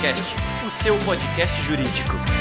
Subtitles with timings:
[0.00, 2.39] Juriscast, o seu podcast jurídico.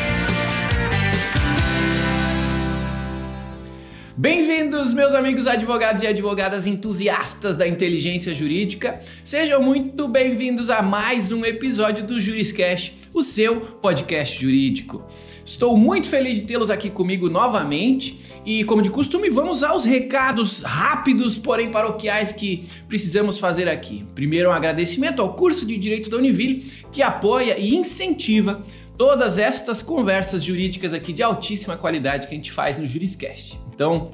[4.19, 8.99] Bem-vindos, meus amigos advogados e advogadas entusiastas da inteligência jurídica.
[9.23, 15.07] Sejam muito bem-vindos a mais um episódio do Juriscast, o seu podcast jurídico.
[15.45, 20.63] Estou muito feliz de tê-los aqui comigo novamente e, como de costume, vamos aos recados
[20.63, 24.05] rápidos, porém paroquiais que precisamos fazer aqui.
[24.13, 28.61] Primeiro, um agradecimento ao curso de Direito da Univille, que apoia e incentiva
[28.97, 33.68] todas estas conversas jurídicas aqui de altíssima qualidade que a gente faz no Juriscast.
[33.79, 34.11] Então,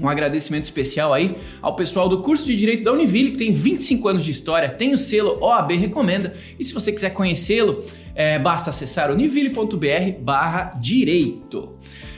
[0.00, 4.08] um agradecimento especial aí ao pessoal do curso de Direito da Univille, que tem 25
[4.08, 8.70] anos de história, tem o selo OAB Recomenda, e se você quiser conhecê-lo, é, basta
[8.70, 11.74] acessar univille.br barra direito.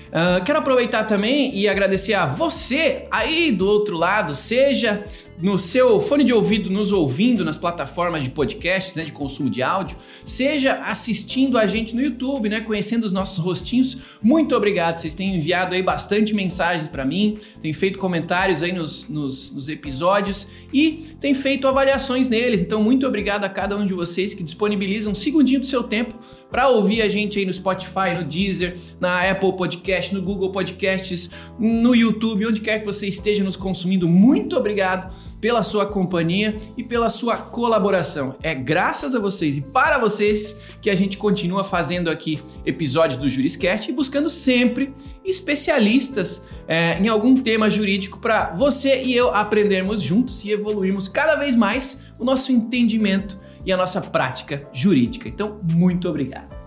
[0.08, 5.04] Uh, quero aproveitar também e agradecer a você aí do outro lado, seja
[5.40, 9.62] no seu fone de ouvido nos ouvindo nas plataformas de podcasts, né, de consumo de
[9.62, 13.98] áudio, seja assistindo a gente no YouTube, né, conhecendo os nossos rostinhos.
[14.20, 19.08] Muito obrigado, vocês têm enviado aí bastante mensagens para mim, têm feito comentários aí nos,
[19.08, 22.60] nos, nos, episódios e têm feito avaliações neles.
[22.60, 26.14] Então, muito obrigado a cada um de vocês que disponibilizam um segundinho do seu tempo
[26.50, 31.30] para ouvir a gente aí no Spotify, no Deezer, na Apple Podcast, no Google Podcasts,
[31.58, 34.08] no YouTube, onde quer que você esteja nos consumindo.
[34.08, 38.36] Muito obrigado pela sua companhia e pela sua colaboração.
[38.42, 43.28] É graças a vocês e para vocês que a gente continua fazendo aqui episódios do
[43.28, 44.92] Juriscast e buscando sempre
[45.24, 51.36] especialistas é, em algum tema jurídico para você e eu aprendermos juntos e evoluirmos cada
[51.36, 55.28] vez mais o nosso entendimento e a nossa prática jurídica.
[55.28, 56.57] Então, muito obrigado.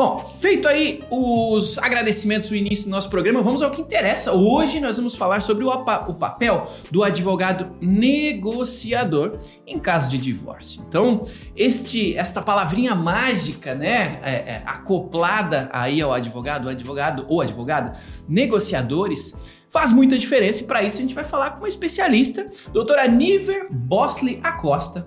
[0.00, 4.32] Bom, feito aí os agradecimentos no início do nosso programa, vamos ao que interessa.
[4.32, 10.82] Hoje nós vamos falar sobre o, o papel do advogado negociador em caso de divórcio.
[10.88, 17.42] Então, este, esta palavrinha mágica, né, é, é, acoplada aí ao advogado, o advogado ou
[17.42, 17.92] advogada,
[18.26, 19.36] negociadores,
[19.68, 23.66] faz muita diferença e para isso a gente vai falar com uma especialista, doutora Niver
[23.70, 25.06] Bosley Acosta,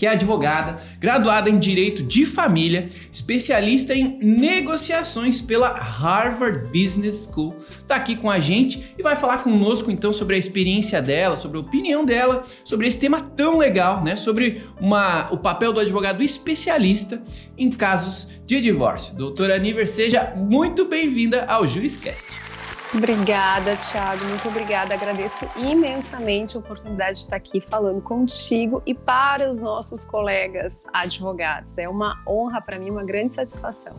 [0.00, 7.54] que é advogada, graduada em Direito de Família, especialista em negociações pela Harvard Business School.
[7.70, 11.58] Está aqui com a gente e vai falar conosco então sobre a experiência dela, sobre
[11.58, 14.16] a opinião dela, sobre esse tema tão legal, né?
[14.16, 17.22] Sobre uma, o papel do advogado especialista
[17.58, 19.14] em casos de divórcio.
[19.14, 22.49] Doutora Niver, seja muito bem-vinda ao Juriscast.
[22.92, 24.24] Obrigada, Thiago.
[24.24, 24.94] Muito obrigada.
[24.94, 31.78] Agradeço imensamente a oportunidade de estar aqui falando contigo e para os nossos colegas advogados.
[31.78, 33.94] É uma honra para mim, uma grande satisfação.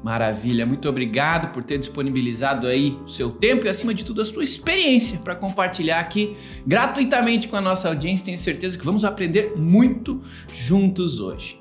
[0.00, 4.24] Maravilha, muito obrigado por ter disponibilizado aí o seu tempo e, acima de tudo, a
[4.26, 8.26] sua experiência para compartilhar aqui gratuitamente com a nossa audiência.
[8.26, 10.22] Tenho certeza que vamos aprender muito
[10.52, 11.58] juntos hoje.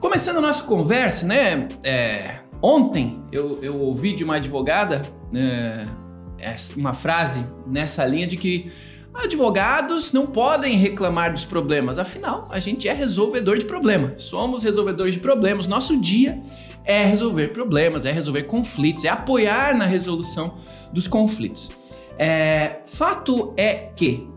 [0.00, 1.68] Começando a nossa conversa, né?
[1.84, 5.02] É, Ontem eu, eu ouvi de uma advogada
[5.34, 5.86] é,
[6.76, 8.70] uma frase nessa linha de que
[9.12, 14.24] advogados não podem reclamar dos problemas, afinal, a gente é resolvedor de problemas.
[14.24, 15.66] Somos resolvedores de problemas.
[15.66, 16.40] Nosso dia
[16.84, 20.54] é resolver problemas, é resolver conflitos, é apoiar na resolução
[20.92, 21.70] dos conflitos.
[22.18, 24.28] É, fato é que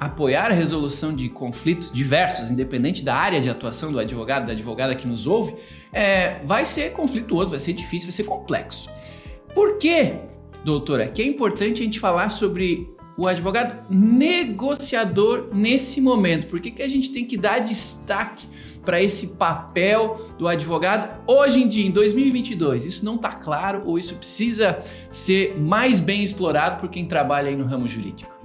[0.00, 4.94] apoiar a resolução de conflitos diversos, independente da área de atuação do advogado, da advogada
[4.94, 5.56] que nos ouve,
[5.92, 8.90] é, vai ser conflituoso, vai ser difícil, vai ser complexo.
[9.54, 10.14] Por que,
[10.64, 16.46] doutora, que é importante a gente falar sobre o advogado negociador nesse momento?
[16.46, 18.46] Por que, que a gente tem que dar destaque
[18.84, 22.86] para esse papel do advogado hoje em dia, em 2022?
[22.86, 24.78] Isso não está claro ou isso precisa
[25.10, 28.37] ser mais bem explorado por quem trabalha aí no ramo jurídico?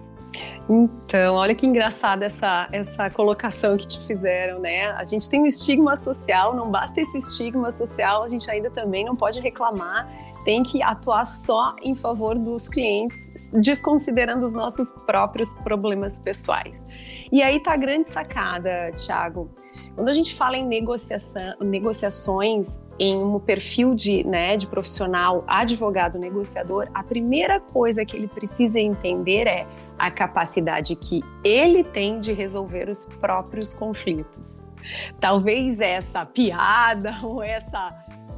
[0.70, 4.92] Então, olha que engraçada essa, essa colocação que te fizeram, né?
[4.92, 9.04] A gente tem um estigma social, não basta esse estigma social, a gente ainda também
[9.04, 10.08] não pode reclamar,
[10.46, 16.86] tem que atuar só em favor dos clientes, desconsiderando os nossos próprios problemas pessoais.
[17.32, 19.50] E aí tá a grande sacada, Thiago.
[19.96, 26.18] Quando a gente fala em negociação, negociações em um perfil de, né, de profissional advogado
[26.18, 29.68] negociador, a primeira coisa que ele precisa entender é
[30.00, 34.66] a capacidade que ele tem de resolver os próprios conflitos.
[35.20, 37.90] Talvez essa piada ou essa,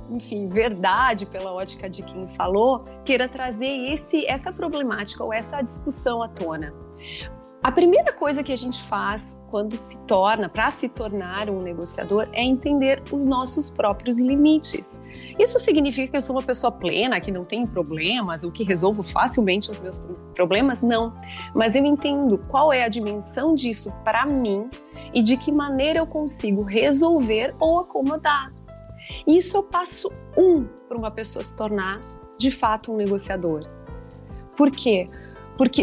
[0.10, 6.22] enfim, verdade pela ótica de quem falou, queira trazer esse, essa problemática ou essa discussão
[6.22, 6.74] à tona.
[7.66, 12.30] A primeira coisa que a gente faz quando se torna, para se tornar um negociador,
[12.32, 15.02] é entender os nossos próprios limites.
[15.40, 19.02] Isso significa que eu sou uma pessoa plena, que não tem problemas, ou que resolvo
[19.02, 20.00] facilmente os meus
[20.36, 20.84] problemas?
[20.84, 21.12] Não.
[21.56, 24.70] Mas eu entendo qual é a dimensão disso para mim
[25.12, 28.54] e de que maneira eu consigo resolver ou acomodar.
[29.26, 32.00] Isso é o passo um para uma pessoa se tornar
[32.38, 33.66] de fato um negociador.
[34.56, 35.08] Por quê?
[35.10, 35.25] Porque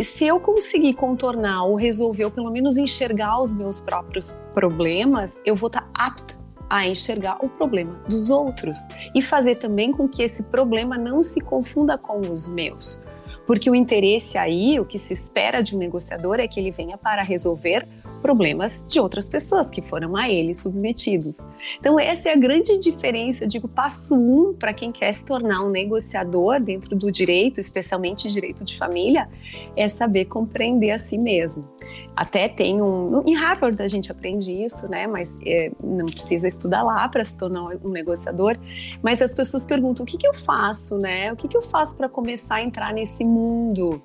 [0.02, 5.56] se eu conseguir contornar ou resolver, ou pelo menos enxergar os meus próprios problemas, eu
[5.56, 6.36] vou estar apta
[6.69, 8.78] a enxergar o problema dos outros
[9.14, 13.00] e fazer também com que esse problema não se confunda com os meus.
[13.46, 16.96] Porque o interesse aí, o que se espera de um negociador é que ele venha
[16.96, 17.86] para resolver
[18.22, 21.36] problemas de outras pessoas que foram a ele submetidos.
[21.78, 25.69] Então, essa é a grande diferença, digo, passo um para quem quer se tornar um
[25.69, 29.28] negociador dentro do direito, especialmente direito de família,
[29.76, 31.62] é saber compreender a si mesmo.
[32.14, 33.22] Até tem um.
[33.26, 35.06] Em Harvard a gente aprende isso, né?
[35.06, 38.56] Mas é, não precisa estudar lá para se tornar um negociador.
[39.02, 41.32] Mas as pessoas perguntam: o que, que eu faço, né?
[41.32, 44.02] O que, que eu faço para começar a entrar nesse mundo?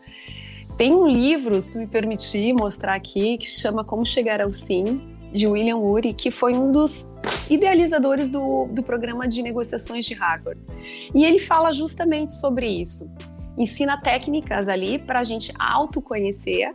[0.78, 5.02] Tem um livro, se tu me permitir mostrar aqui, que chama Como Chegar ao Sim,
[5.34, 7.12] de William Ury, que foi um dos
[7.50, 10.62] idealizadores do, do programa de negociações de Harvard.
[11.16, 13.10] E ele fala justamente sobre isso.
[13.58, 16.72] Ensina técnicas ali para a gente autoconhecer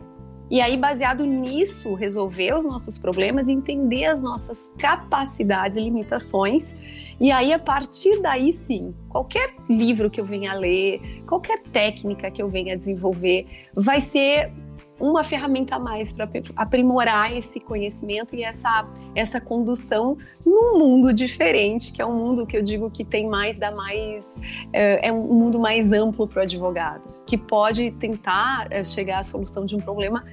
[0.51, 6.75] e aí, baseado nisso, resolver os nossos problemas, entender as nossas capacidades e limitações
[7.23, 12.41] e aí, a partir daí, sim, qualquer livro que eu venha ler, qualquer técnica que
[12.41, 14.51] eu venha desenvolver, vai ser
[14.99, 18.85] uma ferramenta a mais para aprimorar esse conhecimento e essa,
[19.15, 23.57] essa condução num mundo diferente, que é um mundo que eu digo que tem mais,
[23.57, 24.35] dá mais,
[24.73, 29.23] é, é um mundo mais amplo para o advogado, que pode tentar é, chegar à
[29.23, 30.25] solução de um problema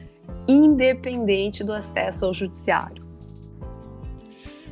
[0.49, 3.10] independente do acesso ao judiciário.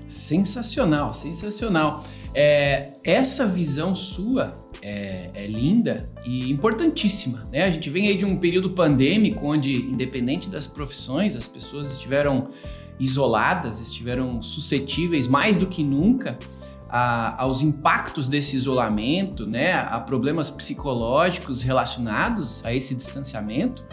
[0.08, 2.02] Sensacional, sensacional.
[2.34, 7.44] É, essa visão sua é, é, linda e importantíssima.
[7.52, 7.64] Né?
[7.64, 12.50] A gente vem aí de um período pandêmico onde, independente das profissões, as pessoas estiveram
[12.98, 16.38] isoladas, estiveram suscetíveis mais do que nunca
[16.88, 19.74] a, aos impactos desse isolamento, né?
[19.74, 23.84] a problemas psicológicos relacionados a esse distanciamento.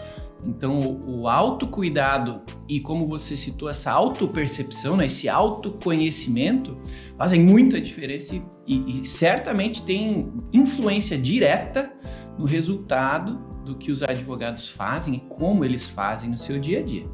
[0.43, 6.77] Então, o autocuidado e como você citou, essa autopercepção, né, esse autoconhecimento
[7.17, 8.35] fazem muita diferença
[8.67, 11.93] e, e certamente tem influência direta
[12.37, 16.83] no resultado do que os advogados fazem e como eles fazem no seu dia a
[16.83, 17.05] dia.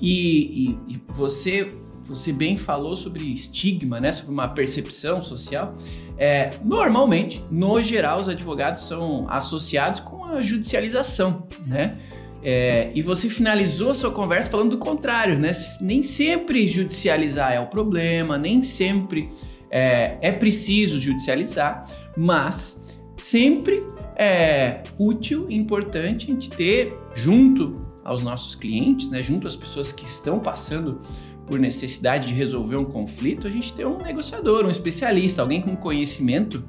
[0.00, 1.70] E, e, e você,
[2.04, 5.76] você bem falou sobre estigma, né, sobre uma percepção social.
[6.18, 11.98] É, normalmente, no geral, os advogados são associados com a judicialização, né?
[12.44, 15.52] É, e você finalizou a sua conversa falando do contrário, né?
[15.80, 19.30] Nem sempre judicializar é o problema, nem sempre
[19.70, 21.86] é, é preciso judicializar,
[22.16, 22.82] mas
[23.16, 23.82] sempre
[24.16, 29.92] é útil e importante a gente ter junto aos nossos clientes, né, junto às pessoas
[29.92, 31.00] que estão passando
[31.46, 35.76] por necessidade de resolver um conflito, a gente ter um negociador, um especialista, alguém com
[35.76, 36.64] conhecimento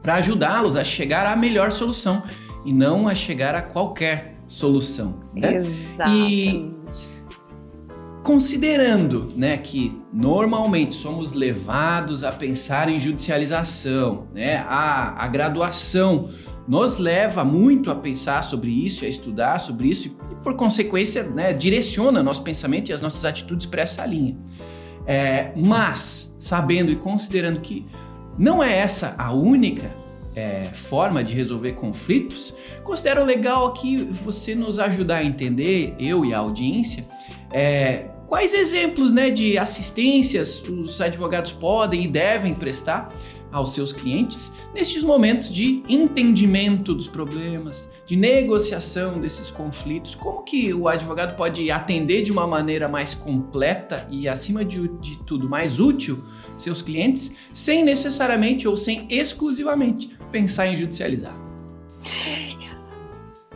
[0.00, 2.22] para ajudá-los a chegar à melhor solução
[2.64, 5.20] e não a chegar a qualquer solução.
[5.34, 5.58] Né?
[5.58, 6.28] Exatamente.
[6.32, 6.78] E
[8.22, 16.30] considerando né, que normalmente somos levados a pensar em judicialização, né, a, a graduação
[16.66, 21.52] nos leva muito a pensar sobre isso, a estudar sobre isso e, por consequência, né,
[21.52, 24.36] direciona nosso pensamento e as nossas atitudes para essa linha.
[25.06, 27.86] É, mas, sabendo e considerando que
[28.36, 29.90] não é essa a única
[30.38, 32.54] é, forma de resolver conflitos,
[32.84, 37.04] considero legal aqui você nos ajudar a entender, eu e a audiência,
[37.50, 43.12] é, quais exemplos né, de assistências os advogados podem e devem prestar
[43.50, 50.72] aos seus clientes nestes momentos de entendimento dos problemas, de negociação desses conflitos, como que
[50.72, 55.80] o advogado pode atender de uma maneira mais completa e acima de, de tudo mais
[55.80, 56.22] útil
[56.58, 61.34] seus clientes, sem necessariamente ou sem exclusivamente pensar em judicializar.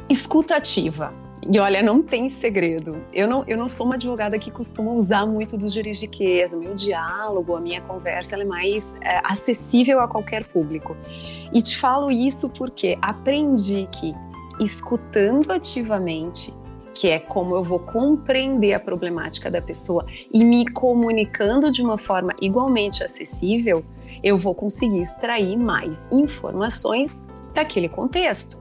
[0.08, 1.12] Escuta ativa.
[1.50, 3.04] E olha, não tem segredo.
[3.12, 6.54] Eu não, eu não sou uma advogada que costuma usar muito do juridiquês.
[6.54, 10.96] Meu diálogo, a minha conversa, é mais é, acessível a qualquer público.
[11.52, 14.14] E te falo isso porque aprendi que
[14.60, 16.54] escutando ativamente,
[16.94, 21.98] que é como eu vou compreender a problemática da pessoa e me comunicando de uma
[21.98, 23.84] forma igualmente acessível,
[24.22, 27.20] eu vou conseguir extrair mais informações
[27.54, 28.60] daquele contexto.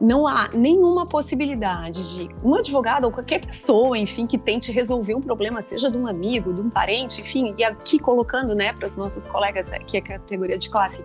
[0.00, 5.20] não há nenhuma possibilidade de um advogado ou qualquer pessoa, enfim, que tente resolver um
[5.20, 8.96] problema, seja de um amigo, de um parente, enfim, e aqui colocando, né, para os
[8.96, 11.04] nossos colegas aqui a categoria de classe,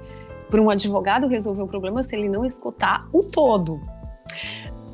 [0.49, 3.79] para um advogado resolver um problema se ele não escutar o todo.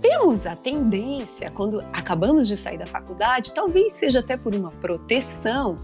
[0.04, 5.78] Temos a tendência, quando acabamos de sair da faculdade, talvez seja até por uma proteção,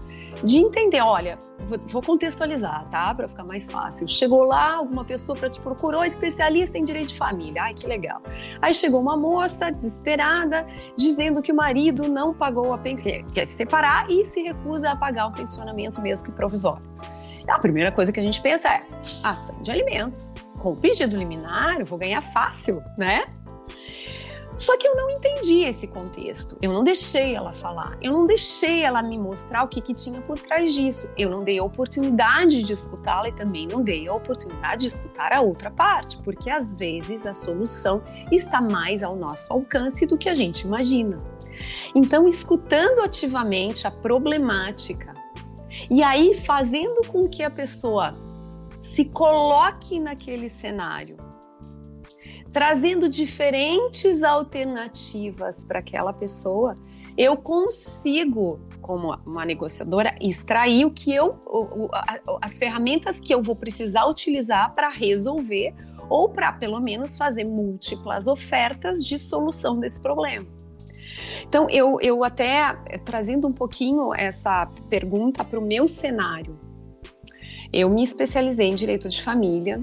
[0.44, 1.38] de entender, olha,
[1.88, 3.14] vou contextualizar, tá?
[3.14, 4.06] Para ficar mais fácil.
[4.06, 7.62] Chegou lá, alguma pessoa para te procurou, especialista em direito de família.
[7.62, 8.20] Ai, que legal.
[8.60, 10.66] Aí chegou uma moça desesperada,
[10.98, 14.96] dizendo que o marido não pagou a pensão, quer se separar e se recusa a
[14.96, 16.86] pagar o pensionamento mesmo que provisório.
[17.48, 18.82] A primeira coisa que a gente pensa é
[19.22, 20.30] ação de alimentos.
[20.58, 23.24] Com o pedido liminar, eu vou ganhar fácil, né?
[24.60, 26.54] Só que eu não entendi esse contexto.
[26.60, 27.96] Eu não deixei ela falar.
[28.02, 31.08] Eu não deixei ela me mostrar o que, que tinha por trás disso.
[31.16, 35.32] Eu não dei a oportunidade de escutá-la e também não dei a oportunidade de escutar
[35.32, 40.28] a outra parte, porque às vezes a solução está mais ao nosso alcance do que
[40.28, 41.16] a gente imagina.
[41.94, 45.14] Então, escutando ativamente a problemática
[45.90, 48.14] e aí fazendo com que a pessoa
[48.82, 51.29] se coloque naquele cenário
[52.52, 56.74] trazendo diferentes alternativas para aquela pessoa,
[57.16, 61.38] eu consigo, como uma negociadora, extrair o que eu,
[62.40, 65.74] as ferramentas que eu vou precisar utilizar para resolver
[66.08, 70.46] ou para pelo menos fazer múltiplas ofertas de solução desse problema.
[71.42, 76.58] Então, eu, eu até trazendo um pouquinho essa pergunta para o meu cenário,
[77.72, 79.80] eu me especializei em direito de família,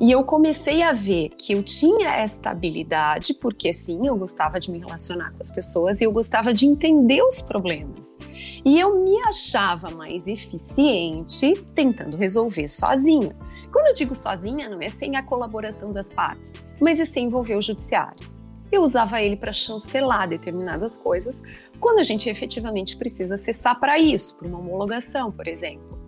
[0.00, 4.70] e eu comecei a ver que eu tinha esta habilidade, porque sim, eu gostava de
[4.70, 8.18] me relacionar com as pessoas e eu gostava de entender os problemas.
[8.64, 13.36] E eu me achava mais eficiente tentando resolver sozinha.
[13.72, 17.56] Quando eu digo sozinha, não é sem a colaboração das partes, mas é sem envolver
[17.56, 18.28] o judiciário.
[18.72, 21.42] Eu usava ele para chancelar determinadas coisas
[21.78, 25.98] quando a gente efetivamente precisa acessar para isso, para uma homologação, por exemplo.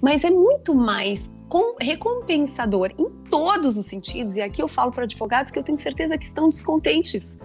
[0.00, 1.30] Mas é muito mais
[1.80, 6.18] recompensador em todos os sentidos, e aqui eu falo para advogados que eu tenho certeza
[6.18, 7.38] que estão descontentes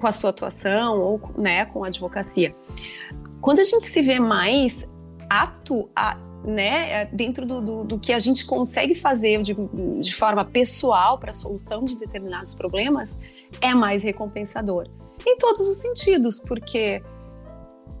[0.00, 2.54] com a sua atuação ou né, com a advocacia.
[3.40, 4.86] Quando a gente se vê mais
[5.28, 9.54] apto a, né, dentro do, do, do, que a gente consegue fazer de,
[10.00, 13.18] de forma pessoal para a solução de determinados problemas,
[13.60, 14.88] é mais recompensador.
[15.26, 17.02] Em todos os sentidos, porque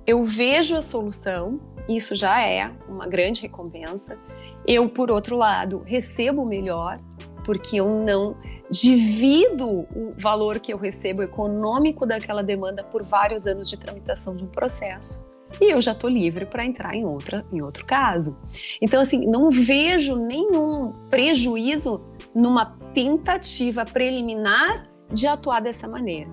[0.06, 1.56] eu vejo a solução,
[1.88, 4.18] isso já é uma grande recompensa.
[4.66, 6.98] Eu, por outro lado, recebo melhor,
[7.44, 8.36] porque eu não
[8.70, 14.44] divido o valor que eu recebo econômico daquela demanda por vários anos de tramitação de
[14.44, 15.24] um processo.
[15.60, 18.38] E eu já estou livre para entrar em, outra, em outro caso.
[18.80, 22.00] Então, assim, não vejo nenhum prejuízo
[22.34, 22.64] numa
[22.94, 26.30] tentativa preliminar de atuar dessa maneira.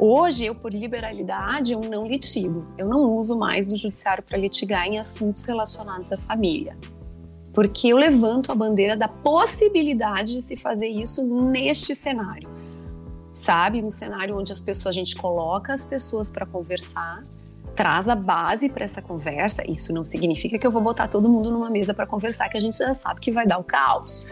[0.00, 2.64] Hoje, eu, por liberalidade, eu não litigo.
[2.78, 6.76] Eu não uso mais do judiciário para litigar em assuntos relacionados à família.
[7.58, 12.48] Porque eu levanto a bandeira da possibilidade de se fazer isso neste cenário.
[13.34, 13.82] Sabe?
[13.82, 17.24] Um cenário onde as pessoas, a gente coloca as pessoas para conversar,
[17.78, 19.62] traz a base para essa conversa.
[19.70, 22.60] Isso não significa que eu vou botar todo mundo numa mesa para conversar, que a
[22.60, 24.28] gente já sabe que vai dar o caos.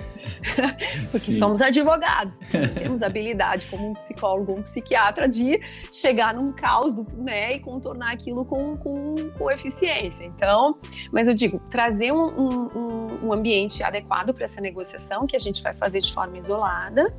[1.13, 1.39] Porque Sim.
[1.39, 2.37] somos advogados,
[2.75, 5.61] temos habilidade como um psicólogo, um psiquiatra de
[5.93, 10.25] chegar num caos do, né, e contornar aquilo com, com, com eficiência.
[10.25, 10.77] Então,
[11.13, 15.63] mas eu digo, trazer um, um, um ambiente adequado para essa negociação que a gente
[15.63, 17.15] vai fazer de forma isolada,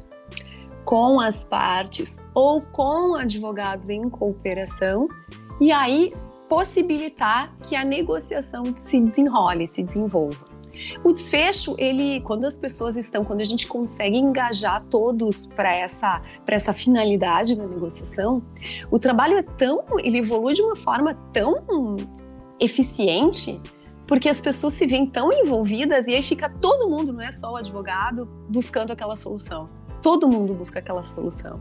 [0.84, 5.08] com as partes ou com advogados em cooperação
[5.60, 6.14] e aí
[6.48, 10.58] possibilitar que a negociação se desenrole, se desenvolva.
[11.04, 16.22] O desfecho, ele, quando as pessoas estão, quando a gente consegue engajar todos para essa,
[16.46, 18.44] essa finalidade da negociação,
[18.92, 21.98] o trabalho é tão, ele evolui de uma forma tão
[22.60, 23.60] eficiente,
[24.08, 27.52] porque as pessoas se veem tão envolvidas e aí fica todo mundo, não é só
[27.52, 29.70] o advogado, buscando aquela solução.
[30.02, 31.60] Todo mundo busca aquela solução.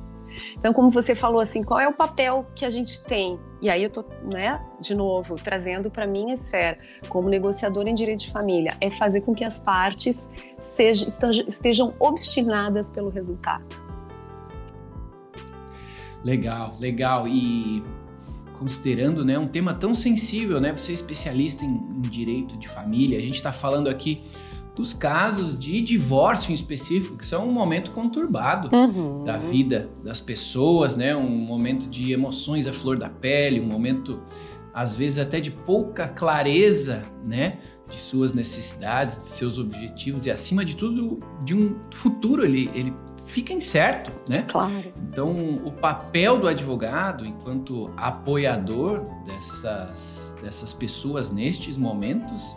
[0.59, 3.39] Então, como você falou assim, qual é o papel que a gente tem?
[3.61, 6.79] E aí eu tô, né, de novo, trazendo para minha esfera,
[7.09, 10.29] como negociador em direito de família, é fazer com que as partes
[10.61, 11.09] sejam,
[11.47, 13.65] estejam obstinadas pelo resultado.
[16.23, 17.29] Legal, legal.
[17.29, 17.83] E
[18.59, 20.73] considerando, né, um tema tão sensível, né?
[20.73, 24.25] Você é especialista em, em direito de família, a gente está falando aqui
[24.77, 29.25] dos casos de divórcio em específico, que são um momento conturbado uhum.
[29.25, 31.17] da vida das pessoas, né?
[31.17, 34.21] Um momento de emoções à flor da pele, um momento
[34.75, 37.59] às vezes até de pouca clareza, né?
[37.89, 42.93] De suas necessidades, de seus objetivos e acima de tudo de um futuro ele, ele
[43.25, 44.43] fica incerto, né?
[44.43, 44.73] Claro.
[45.09, 45.33] Então,
[45.65, 52.55] o papel do advogado, enquanto apoiador dessas, dessas pessoas nestes momentos,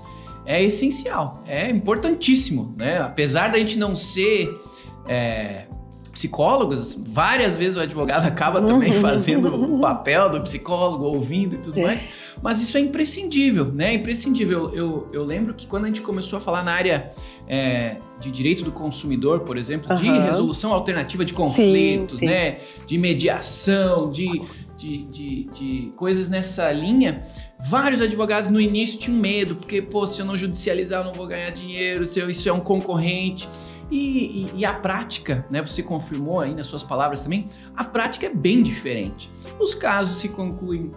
[0.50, 2.98] é essencial, é importantíssimo, né?
[2.98, 4.60] Apesar da gente não ser
[5.08, 5.66] é,
[6.12, 9.00] psicólogos, várias vezes o advogado acaba também uhum.
[9.00, 11.84] fazendo o papel do psicólogo, ouvindo e tudo é.
[11.84, 12.08] mais,
[12.42, 13.92] mas isso é imprescindível, né?
[13.92, 14.72] É imprescindível.
[14.74, 17.14] Eu, eu lembro que quando a gente começou a falar na área
[17.48, 19.98] é, de direito do consumidor, por exemplo, uhum.
[19.98, 22.26] de resolução alternativa de conflitos, sim, sim.
[22.26, 22.58] né?
[22.88, 24.42] De mediação, de,
[24.80, 27.26] de, de, de coisas nessa linha.
[27.60, 31.28] Vários advogados no início tinham medo, porque, pô, se eu não judicializar, eu não vou
[31.28, 33.48] ganhar dinheiro, se eu, isso é um concorrente.
[33.92, 35.62] E, e, e, a prática, né?
[35.64, 39.32] Você confirmou aí nas suas palavras também, a prática é bem diferente.
[39.60, 40.92] Os casos se concluem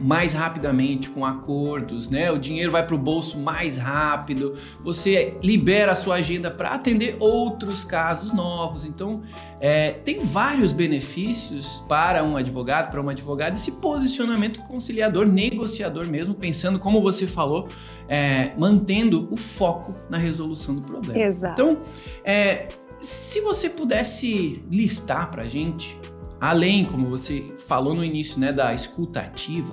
[0.00, 2.30] mais rapidamente com acordos, né?
[2.30, 7.16] O dinheiro vai para o bolso mais rápido, você libera a sua agenda para atender
[7.20, 8.84] outros casos novos.
[8.84, 9.22] Então,
[9.60, 16.34] é, tem vários benefícios para um advogado, para uma advogada, esse posicionamento conciliador, negociador mesmo,
[16.34, 17.68] pensando, como você falou,
[18.08, 21.20] é, mantendo o foco na resolução do problema.
[21.20, 21.60] Exato.
[21.60, 21.78] Então,
[22.24, 22.68] é,
[22.98, 25.96] se você pudesse listar para a gente
[26.42, 29.72] além, como você falou no início, né, da escuta ativa,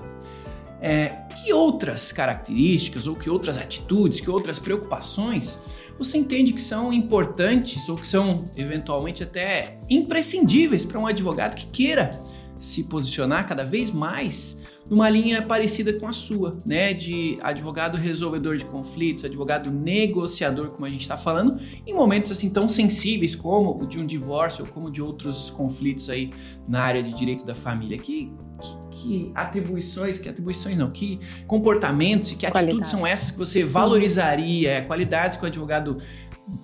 [0.80, 1.08] é,
[1.42, 5.60] que outras características ou que outras atitudes, que outras preocupações
[5.98, 11.66] você entende que são importantes ou que são eventualmente até imprescindíveis para um advogado que
[11.66, 12.22] queira
[12.60, 16.93] se posicionar cada vez mais numa linha parecida com a sua, né?
[16.93, 22.50] De advogado resolvedor de conflitos, advogado negociador, como a gente está falando, em momentos assim
[22.50, 26.31] tão sensíveis como o de um divórcio ou como de outros conflitos aí
[26.67, 27.98] na área de direito da família.
[27.98, 32.65] Que, que, que atribuições, que atribuições não, que comportamentos e que Qualidade.
[32.65, 35.98] atitudes são essas que você valorizaria, qualidades que o advogado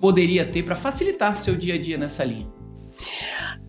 [0.00, 2.48] poderia ter para facilitar seu dia a dia nessa linha?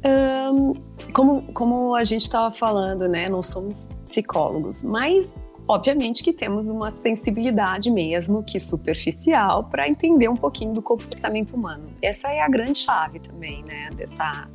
[0.08, 0.74] Um,
[1.14, 3.28] como, como a gente estava falando, né?
[3.28, 5.36] Não somos psicólogos, mas
[5.68, 11.90] obviamente que temos uma sensibilidade mesmo que superficial para entender um pouquinho do comportamento humano.
[12.02, 13.90] Essa é a grande chave também, né?
[13.96, 14.48] Dessa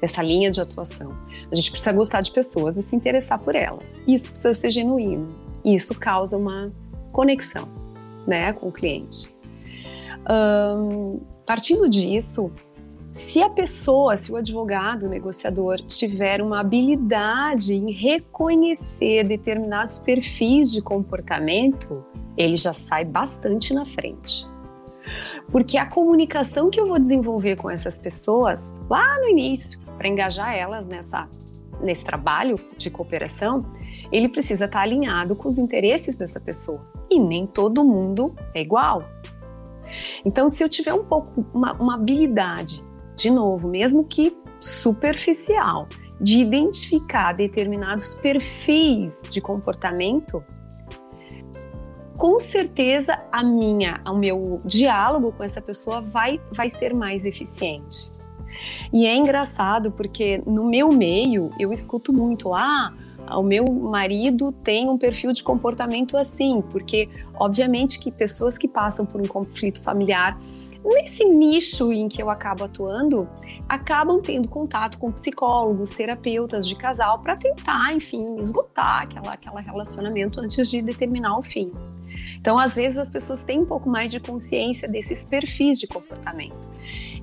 [0.00, 1.12] dessa linha de atuação.
[1.50, 4.00] A gente precisa gostar de pessoas e se interessar por elas.
[4.06, 5.34] Isso precisa ser genuíno.
[5.64, 6.72] Isso causa uma
[7.12, 7.68] conexão,
[8.26, 9.34] né, com o cliente.
[10.30, 12.52] Um, partindo disso,
[13.12, 20.70] se a pessoa, se o advogado, o negociador, tiver uma habilidade em reconhecer determinados perfis
[20.70, 22.04] de comportamento,
[22.36, 24.46] ele já sai bastante na frente.
[25.50, 30.54] Porque a comunicação que eu vou desenvolver com essas pessoas lá no início, para engajar
[30.54, 31.28] elas nessa,
[31.80, 33.62] nesse trabalho de cooperação,
[34.12, 36.86] ele precisa estar alinhado com os interesses dessa pessoa.
[37.10, 39.02] E nem todo mundo é igual.
[40.24, 42.86] Então, se eu tiver um pouco, uma, uma habilidade
[43.18, 45.88] de novo, mesmo que superficial,
[46.20, 50.42] de identificar determinados perfis de comportamento,
[52.16, 58.10] com certeza a minha, o meu diálogo com essa pessoa vai, vai ser mais eficiente.
[58.92, 62.92] E é engraçado porque no meu meio eu escuto muito, ah,
[63.36, 69.04] o meu marido tem um perfil de comportamento assim, porque obviamente que pessoas que passam
[69.04, 70.36] por um conflito familiar
[70.84, 73.28] nesse nicho em que eu acabo atuando,
[73.68, 80.40] acabam tendo contato com psicólogos, terapeutas de casal para tentar, enfim, esgotar aquela, aquela relacionamento
[80.40, 81.70] antes de determinar o fim.
[82.40, 86.70] Então, às vezes, as pessoas têm um pouco mais de consciência desses perfis de comportamento.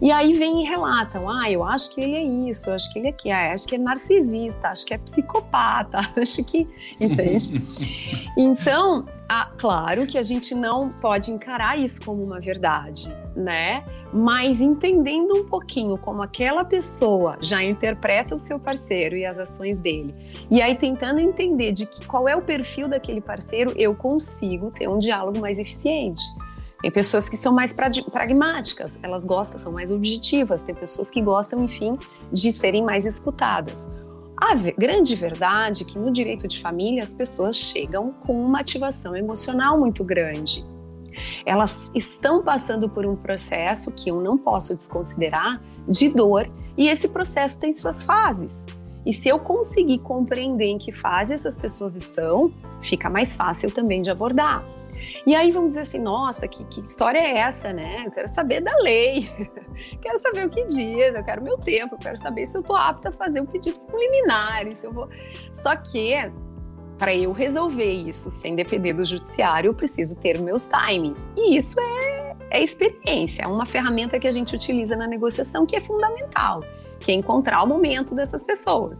[0.02, 3.00] E aí vem e relatam: ah, eu acho que ele é isso, eu acho que
[3.00, 6.68] ele é aqui, ah, acho que é narcisista, acho que é psicopata, acho que.
[7.00, 7.62] Entende?
[8.38, 13.84] então, ah, claro que a gente não pode encarar isso como uma verdade, né?
[14.14, 19.80] Mas entendendo um pouquinho como aquela pessoa já interpreta o seu parceiro e as ações
[19.80, 20.14] dele,
[20.50, 24.88] e aí tentando entender de que qual é o perfil daquele parceiro, eu consigo ter
[24.88, 26.22] um diálogo mais eficiente.
[26.82, 30.62] Tem pessoas que são mais pragmáticas, elas gostam, são mais objetivas.
[30.62, 31.98] Tem pessoas que gostam, enfim,
[32.32, 33.90] de serem mais escutadas.
[34.38, 39.16] A grande verdade é que no direito de família as pessoas chegam com uma ativação
[39.16, 40.66] emocional muito grande.
[41.46, 47.08] Elas estão passando por um processo que eu não posso desconsiderar de dor e esse
[47.08, 48.58] processo tem suas fases.
[49.06, 54.02] E se eu conseguir compreender em que fase essas pessoas estão, fica mais fácil também
[54.02, 54.64] de abordar.
[55.26, 58.04] E aí vamos dizer assim, nossa, que, que história é essa, né?
[58.06, 59.30] Eu quero saber da lei,
[60.02, 62.76] quero saber o que diz, eu quero meu tempo, eu quero saber se eu estou
[62.76, 65.10] apta a fazer um pedido preliminar, se eu vou.
[65.54, 66.14] Só que
[66.98, 71.30] para eu resolver isso sem depender do judiciário, eu preciso ter meus timings.
[71.36, 75.76] E isso é é experiência, é uma ferramenta que a gente utiliza na negociação que
[75.76, 76.64] é fundamental,
[77.00, 79.00] que é encontrar o momento dessas pessoas.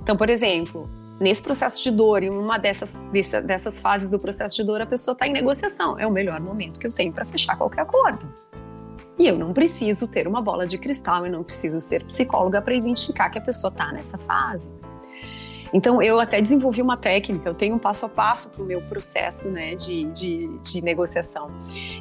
[0.00, 0.88] Então, por exemplo,
[1.20, 4.86] nesse processo de dor, em uma dessas, dessa, dessas fases do processo de dor, a
[4.86, 5.98] pessoa está em negociação.
[5.98, 8.32] É o melhor momento que eu tenho para fechar qualquer acordo.
[9.18, 12.74] E eu não preciso ter uma bola de cristal, eu não preciso ser psicóloga para
[12.74, 14.68] identificar que a pessoa está nessa fase.
[15.76, 18.80] Então, eu até desenvolvi uma técnica, eu tenho um passo a passo para o meu
[18.80, 21.48] processo né, de, de, de, negociação.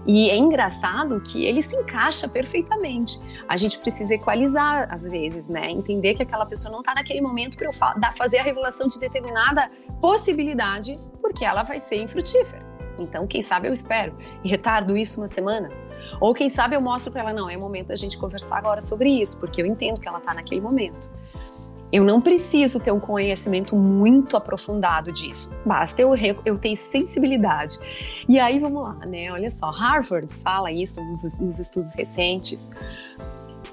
[0.07, 3.19] E é engraçado que ele se encaixa perfeitamente.
[3.49, 5.69] A gente precisa equalizar, às vezes, né?
[5.69, 8.97] Entender que aquela pessoa não está naquele momento para eu fa fazer a revelação de
[8.97, 9.67] determinada
[9.99, 12.65] possibilidade, porque ela vai ser infrutífera.
[12.97, 15.67] Então, quem sabe eu espero e retardo isso uma semana.
[16.21, 19.09] Ou quem sabe eu mostro para ela, não, é momento da gente conversar agora sobre
[19.09, 21.11] isso, porque eu entendo que ela está naquele momento.
[21.91, 27.79] Eu não preciso ter um conhecimento muito aprofundado disso, basta eu, eu ter sensibilidade.
[28.27, 29.31] E aí vamos lá, né?
[29.31, 32.69] Olha só, Harvard fala isso nos, nos estudos recentes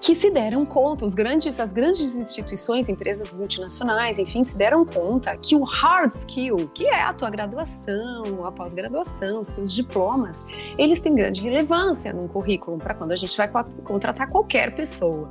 [0.03, 5.37] que se deram conta, os grandes, as grandes instituições, empresas multinacionais, enfim, se deram conta
[5.37, 10.45] que o hard skill, que é a tua graduação, a pós-graduação, os teus diplomas,
[10.77, 13.49] eles têm grande relevância num currículo para quando a gente vai
[13.85, 15.31] contratar qualquer pessoa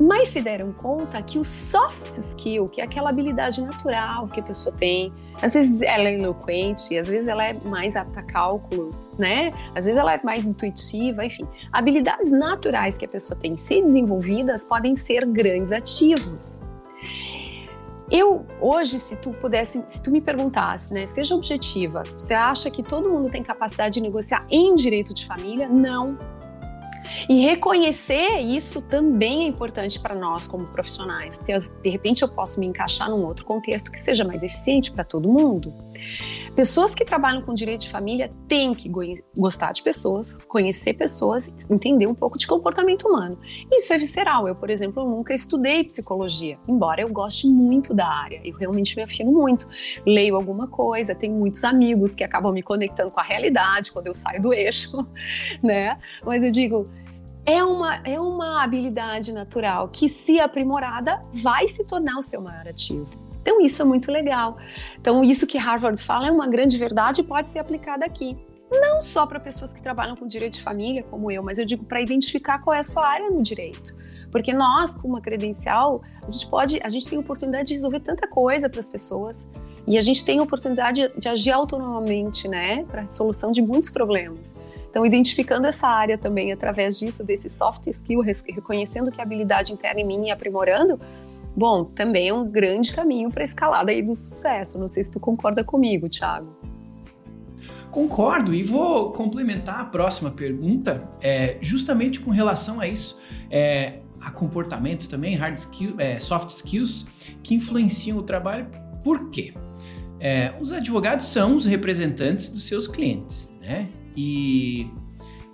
[0.00, 4.42] mas se deram conta que o soft skill, que é aquela habilidade natural que a
[4.42, 8.96] pessoa tem, às vezes ela é eloquente, às vezes ela é mais apta a cálculos,
[9.18, 9.50] né?
[9.74, 11.44] Às vezes ela é mais intuitiva, enfim.
[11.72, 16.60] Habilidades naturais que a pessoa tem, se desenvolvidas, podem ser grandes ativos.
[18.10, 22.82] Eu, hoje, se tu pudesse, se tu me perguntasse, né, seja objetiva, você acha que
[22.82, 25.66] todo mundo tem capacidade de negociar em direito de família?
[25.66, 26.18] Não,
[27.28, 32.60] e reconhecer isso também é importante para nós como profissionais, porque de repente eu posso
[32.60, 35.74] me encaixar num outro contexto que seja mais eficiente para todo mundo.
[36.54, 38.90] Pessoas que trabalham com direito de família têm que
[39.34, 43.38] gostar de pessoas, conhecer pessoas, entender um pouco de comportamento humano.
[43.70, 44.46] Isso é visceral.
[44.46, 48.40] Eu, por exemplo, nunca estudei psicologia, embora eu goste muito da área.
[48.44, 49.66] Eu realmente me afino muito.
[50.06, 54.14] Leio alguma coisa, tenho muitos amigos que acabam me conectando com a realidade quando eu
[54.14, 55.06] saio do eixo,
[55.64, 55.98] né?
[56.22, 56.84] Mas eu digo,
[57.46, 62.68] é uma, é uma habilidade natural que, se aprimorada, vai se tornar o seu maior
[62.68, 63.21] ativo.
[63.42, 64.56] Então, isso é muito legal.
[64.98, 68.36] Então, isso que Harvard fala é uma grande verdade e pode ser aplicada aqui.
[68.70, 71.84] Não só para pessoas que trabalham com direito de família, como eu, mas eu digo
[71.84, 73.94] para identificar qual é a sua área no direito.
[74.30, 78.26] Porque nós, com uma credencial, a gente pode, a gente tem oportunidade de resolver tanta
[78.26, 79.46] coisa para as pessoas.
[79.86, 83.90] E a gente tem oportunidade de, de agir autonomamente, né, para a solução de muitos
[83.90, 84.54] problemas.
[84.88, 90.00] Então, identificando essa área também através disso, desse soft skill, reconhecendo que a habilidade interna
[90.00, 91.00] em mim e aprimorando,
[91.56, 94.78] bom, também é um grande caminho para a escalada aí do sucesso.
[94.78, 96.54] Não sei se tu concorda comigo, Thiago.
[97.90, 103.18] Concordo e vou complementar a próxima pergunta é, justamente com relação a isso.
[103.50, 107.06] É, a comportamentos também, hard skills, é, soft skills,
[107.42, 108.66] que influenciam o trabalho.
[109.02, 109.52] Por quê?
[110.20, 113.88] É, os advogados são os representantes dos seus clientes, né?
[114.16, 114.88] E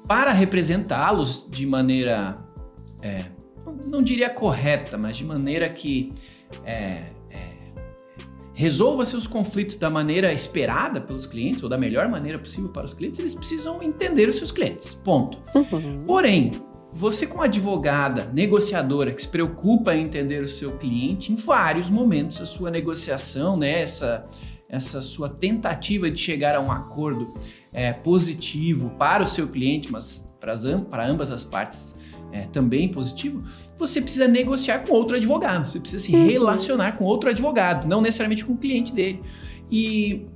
[0.07, 2.37] para representá-los de maneira,
[3.01, 3.25] é,
[3.87, 6.13] não diria correta, mas de maneira que
[6.65, 7.59] é, é,
[8.55, 12.95] resolva seus conflitos da maneira esperada pelos clientes, ou da melhor maneira possível para os
[12.95, 14.95] clientes, eles precisam entender os seus clientes.
[14.95, 15.39] Ponto.
[15.55, 16.05] Uhum.
[16.07, 16.51] Porém,
[16.93, 22.41] você, como advogada, negociadora, que se preocupa em entender o seu cliente, em vários momentos
[22.41, 24.27] a sua negociação, né, essa,
[24.69, 27.33] essa sua tentativa de chegar a um acordo
[27.73, 31.95] é, positivo para o seu cliente, mas para, as, para ambas as partes
[32.33, 33.43] é, também positivo,
[33.77, 36.27] você precisa negociar com outro advogado, você precisa se uhum.
[36.27, 39.21] relacionar com outro advogado, não necessariamente com o cliente dele.
[39.71, 40.27] E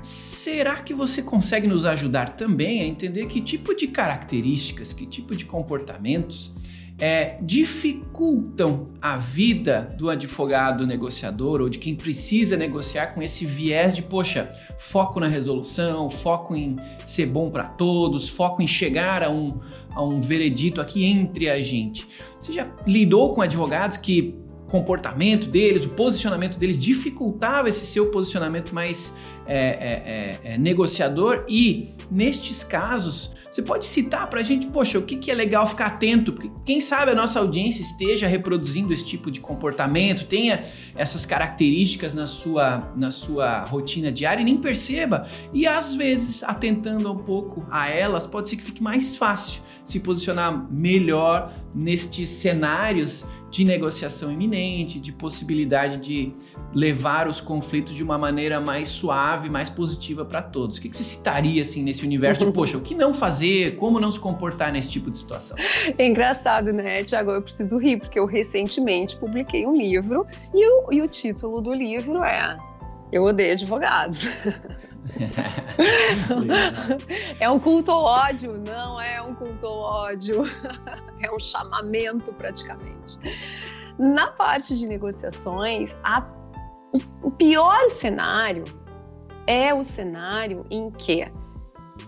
[0.00, 5.34] será que você consegue nos ajudar também a entender que tipo de características, que tipo
[5.34, 6.52] de comportamentos
[7.00, 13.94] é, dificultam a vida do advogado negociador ou de quem precisa negociar com esse viés
[13.94, 19.30] de, poxa, foco na resolução, foco em ser bom para todos, foco em chegar a
[19.30, 22.08] um, a um veredito aqui entre a gente.
[22.40, 24.36] Você já lidou com advogados que
[24.68, 31.44] comportamento deles, o posicionamento deles dificultava esse seu posicionamento mais é, é, é, é negociador
[31.48, 35.66] e nestes casos você pode citar para a gente, poxa, o que, que é legal
[35.66, 36.32] ficar atento?
[36.32, 42.12] Porque quem sabe a nossa audiência esteja reproduzindo esse tipo de comportamento, tenha essas características
[42.12, 45.26] na sua, na sua rotina diária e nem perceba.
[45.52, 50.00] E às vezes, atentando um pouco a elas, pode ser que fique mais fácil se
[50.00, 56.32] posicionar melhor nestes cenários de negociação iminente, de possibilidade de
[56.74, 60.76] levar os conflitos de uma maneira mais suave, mais positiva para todos.
[60.76, 63.98] O que, que você citaria assim nesse universo de, poxa, o que não fazer, como
[63.98, 65.56] não se comportar nesse tipo de situação?
[65.96, 67.30] É engraçado, né, Tiago?
[67.30, 71.72] Eu preciso rir, porque eu recentemente publiquei um livro e o, e o título do
[71.72, 72.56] livro é
[73.10, 74.28] Eu Odeio Advogados.
[77.40, 78.62] é um culto ao ódio?
[78.66, 80.42] Não é um culto ao ódio.
[81.20, 83.18] É um chamamento, praticamente.
[83.98, 86.24] Na parte de negociações, a,
[87.20, 88.62] o pior cenário
[89.44, 91.26] é o cenário em que,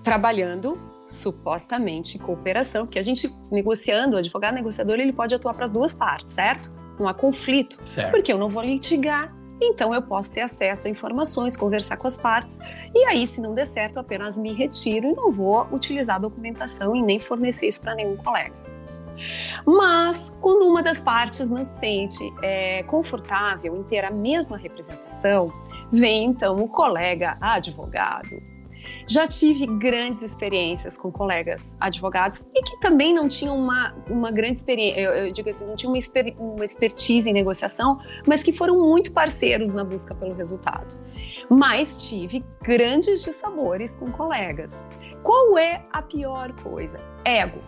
[0.05, 5.65] trabalhando supostamente em cooperação, porque a gente negociando, o advogado negociador, ele pode atuar para
[5.65, 6.73] as duas partes, certo?
[6.97, 8.13] Não há conflito, certo.
[8.13, 12.17] porque eu não vou litigar então eu posso ter acesso a informações, conversar com as
[12.17, 12.59] partes,
[12.95, 16.97] e aí, se não der certo, apenas me retiro e não vou utilizar a documentação
[16.97, 18.55] e nem fornecer isso para nenhum colega.
[19.67, 25.53] Mas, quando uma das partes não se sente é, confortável em ter a mesma representação,
[25.93, 28.41] vem então o colega advogado
[29.11, 34.59] já tive grandes experiências com colegas advogados e que também não tinham uma, uma grande
[34.59, 38.53] experiência, eu, eu, digo assim, não tinham uma, exper, uma expertise em negociação, mas que
[38.53, 40.95] foram muito parceiros na busca pelo resultado.
[41.51, 44.85] Mas tive grandes dissabores com colegas.
[45.25, 47.01] Qual é a pior coisa?
[47.25, 47.59] Ego.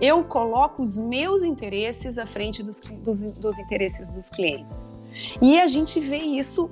[0.00, 4.78] Eu coloco os meus interesses à frente dos, dos, dos interesses dos clientes.
[5.42, 6.70] E a gente vê isso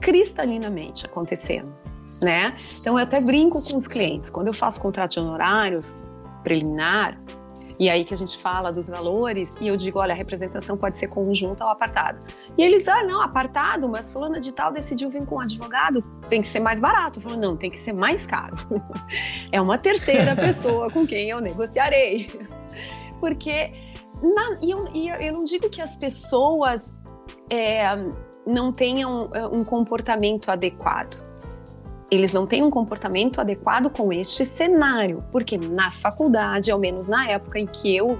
[0.00, 1.93] cristalinamente acontecendo
[2.24, 2.54] né?
[2.80, 4.30] Então eu até brinco com os clientes.
[4.30, 6.02] Quando eu faço contrato de honorários
[6.42, 7.18] preliminar,
[7.78, 10.98] e aí que a gente fala dos valores, e eu digo, olha, a representação pode
[10.98, 12.20] ser conjunta ou apartada.
[12.56, 16.40] E eles, ah, não, apartado, mas fulana de tal decidiu vir com um advogado, tem
[16.40, 17.18] que ser mais barato.
[17.18, 18.56] Eu falo, não, tem que ser mais caro.
[19.50, 22.28] é uma terceira pessoa com quem eu negociarei.
[23.18, 23.72] Porque,
[24.22, 26.92] na, e, eu, e eu não digo que as pessoas
[27.50, 27.88] é,
[28.46, 31.33] não tenham é, um comportamento adequado
[32.10, 37.26] eles não têm um comportamento adequado com este cenário, porque na faculdade, ao menos na
[37.28, 38.18] época em que eu uh,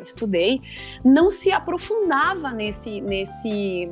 [0.00, 0.60] estudei,
[1.04, 3.90] não se aprofundava nesse, nesse,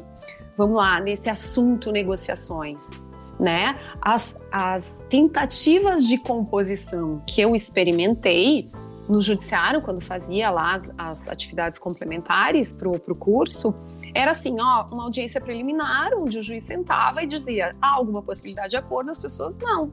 [0.56, 2.90] vamos lá, nesse assunto negociações.
[3.38, 3.76] Né?
[4.00, 8.70] As, as tentativas de composição que eu experimentei
[9.08, 13.74] no judiciário, quando fazia lá as, as atividades complementares para o curso,
[14.14, 18.70] era assim, ó, uma audiência preliminar, onde o juiz sentava e dizia, há alguma possibilidade
[18.70, 19.10] de acordo?
[19.10, 19.92] As pessoas, não.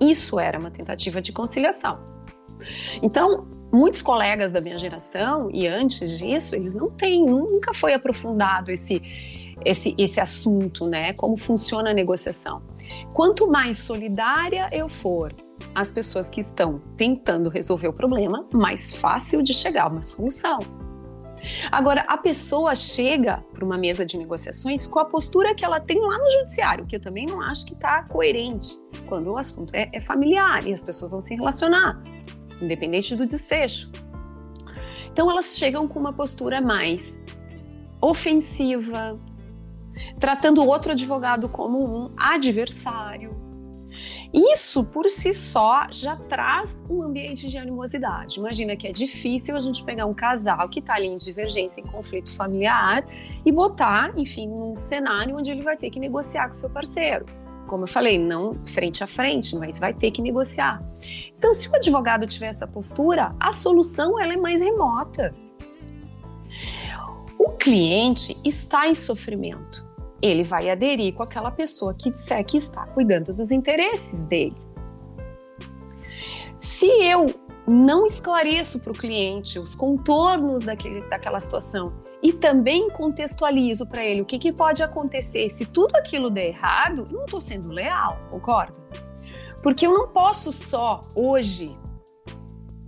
[0.00, 1.98] Isso era uma tentativa de conciliação.
[3.02, 8.70] Então, muitos colegas da minha geração, e antes disso, eles não têm, nunca foi aprofundado
[8.70, 9.02] esse,
[9.64, 11.12] esse, esse assunto, né?
[11.12, 12.62] Como funciona a negociação.
[13.12, 15.34] Quanto mais solidária eu for
[15.74, 20.58] as pessoas que estão tentando resolver o problema, mais fácil de chegar a uma solução.
[21.70, 26.00] Agora, a pessoa chega para uma mesa de negociações com a postura que ela tem
[26.00, 28.76] lá no judiciário, que eu também não acho que está coerente
[29.06, 32.02] quando o assunto é, é familiar e as pessoas vão se relacionar,
[32.60, 33.90] independente do desfecho.
[35.12, 37.18] Então, elas chegam com uma postura mais
[38.00, 39.18] ofensiva,
[40.20, 43.47] tratando o outro advogado como um adversário
[44.32, 48.38] isso por si só já traz um ambiente de animosidade.
[48.38, 51.84] Imagina que é difícil a gente pegar um casal que está ali em divergência, em
[51.84, 53.04] conflito familiar
[53.44, 57.24] e botar, enfim, num cenário onde ele vai ter que negociar com seu parceiro.
[57.66, 60.80] Como eu falei, não frente a frente, mas vai ter que negociar.
[61.36, 65.34] Então, se o advogado tiver essa postura, a solução ela é mais remota.
[67.38, 69.87] O cliente está em sofrimento
[70.20, 74.56] ele vai aderir com aquela pessoa que disser que está cuidando dos interesses dele.
[76.58, 77.26] Se eu
[77.66, 84.22] não esclareço para o cliente os contornos daquele, daquela situação e também contextualizo para ele
[84.22, 88.76] o que, que, pode acontecer se tudo aquilo der errado, não estou sendo leal, concorda?
[89.62, 91.76] Porque eu não posso só hoje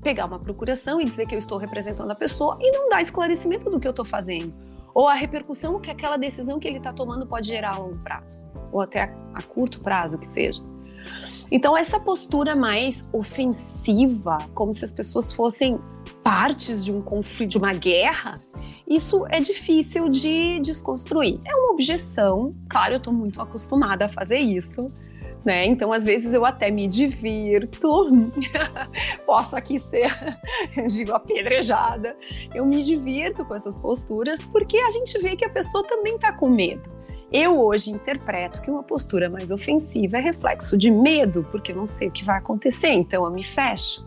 [0.00, 3.68] pegar uma procuração e dizer que eu estou representando a pessoa e não dar esclarecimento
[3.70, 7.26] do que eu estou fazendo ou a repercussão que aquela decisão que ele está tomando
[7.26, 10.62] pode gerar a longo prazo, ou até a, a curto prazo que seja.
[11.50, 15.80] Então, essa postura mais ofensiva, como se as pessoas fossem
[16.22, 18.40] partes de um conflito, de uma guerra,
[18.86, 21.40] isso é difícil de desconstruir.
[21.44, 24.86] É uma objeção, claro, eu estou muito acostumada a fazer isso,
[25.44, 25.66] né?
[25.66, 28.32] Então, às vezes eu até me divirto,
[29.24, 30.10] posso aqui ser,
[30.88, 32.16] digo, apedrejada.
[32.54, 36.32] Eu me divirto com essas posturas porque a gente vê que a pessoa também está
[36.32, 37.00] com medo.
[37.32, 41.86] Eu hoje interpreto que uma postura mais ofensiva é reflexo de medo, porque eu não
[41.86, 44.04] sei o que vai acontecer, então eu me fecho.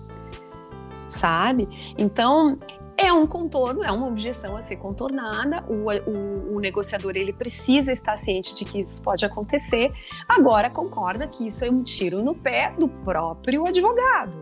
[1.08, 1.68] Sabe?
[1.98, 2.58] Então,
[2.98, 5.64] é um contorno, é uma objeção a ser contornada.
[5.68, 9.92] O, o, o, negociador ele precisa estar ciente de que isso pode acontecer.
[10.28, 14.38] Agora concorda que isso é um tiro no pé do próprio advogado.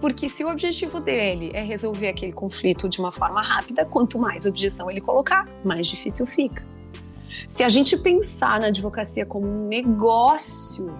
[0.00, 4.46] Porque se o objetivo dele é resolver aquele conflito de uma forma rápida, quanto mais
[4.46, 6.64] objeção ele colocar, mais difícil fica.
[7.48, 10.94] Se a gente pensar na advocacia como um negócio,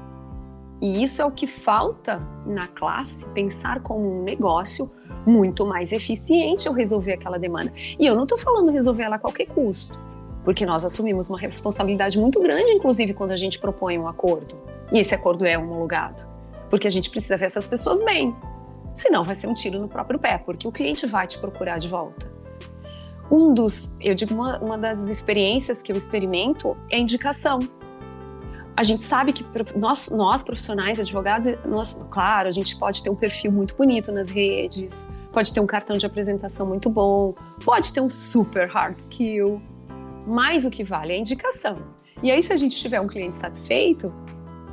[0.80, 4.90] e isso é o que falta na classe, pensar como um negócio,
[5.28, 7.72] muito mais eficiente eu resolver aquela demanda.
[7.98, 9.98] E eu não estou falando resolver ela a qualquer custo,
[10.44, 14.56] porque nós assumimos uma responsabilidade muito grande, inclusive quando a gente propõe um acordo.
[14.90, 16.26] E esse acordo é homologado,
[16.70, 18.34] porque a gente precisa ver essas pessoas bem.
[18.94, 21.88] Senão vai ser um tiro no próprio pé, porque o cliente vai te procurar de
[21.88, 22.32] volta.
[23.30, 27.60] Um dos, eu digo, uma, uma das experiências que eu experimento é indicação
[28.78, 29.44] a gente sabe que
[29.76, 34.30] nós, nós profissionais, advogados, nós, claro, a gente pode ter um perfil muito bonito nas
[34.30, 39.60] redes, pode ter um cartão de apresentação muito bom, pode ter um super hard skill,
[40.26, 41.76] mas o que vale é a indicação.
[42.22, 44.12] E aí, se a gente tiver um cliente satisfeito,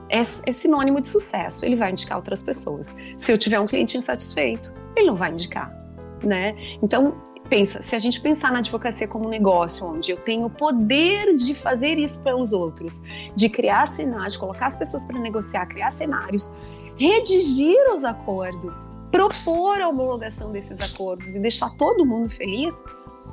[0.09, 2.95] é, é sinônimo de sucesso, ele vai indicar outras pessoas.
[3.17, 5.75] Se eu tiver um cliente insatisfeito, ele não vai indicar,
[6.23, 6.55] né?
[6.81, 7.15] Então,
[7.49, 11.35] pensa, se a gente pensar na advocacia como um negócio onde eu tenho o poder
[11.35, 13.01] de fazer isso pelos outros,
[13.35, 16.53] de criar cenários, colocar as pessoas para negociar, criar cenários,
[16.97, 22.83] redigir os acordos, propor a homologação desses acordos e deixar todo mundo feliz,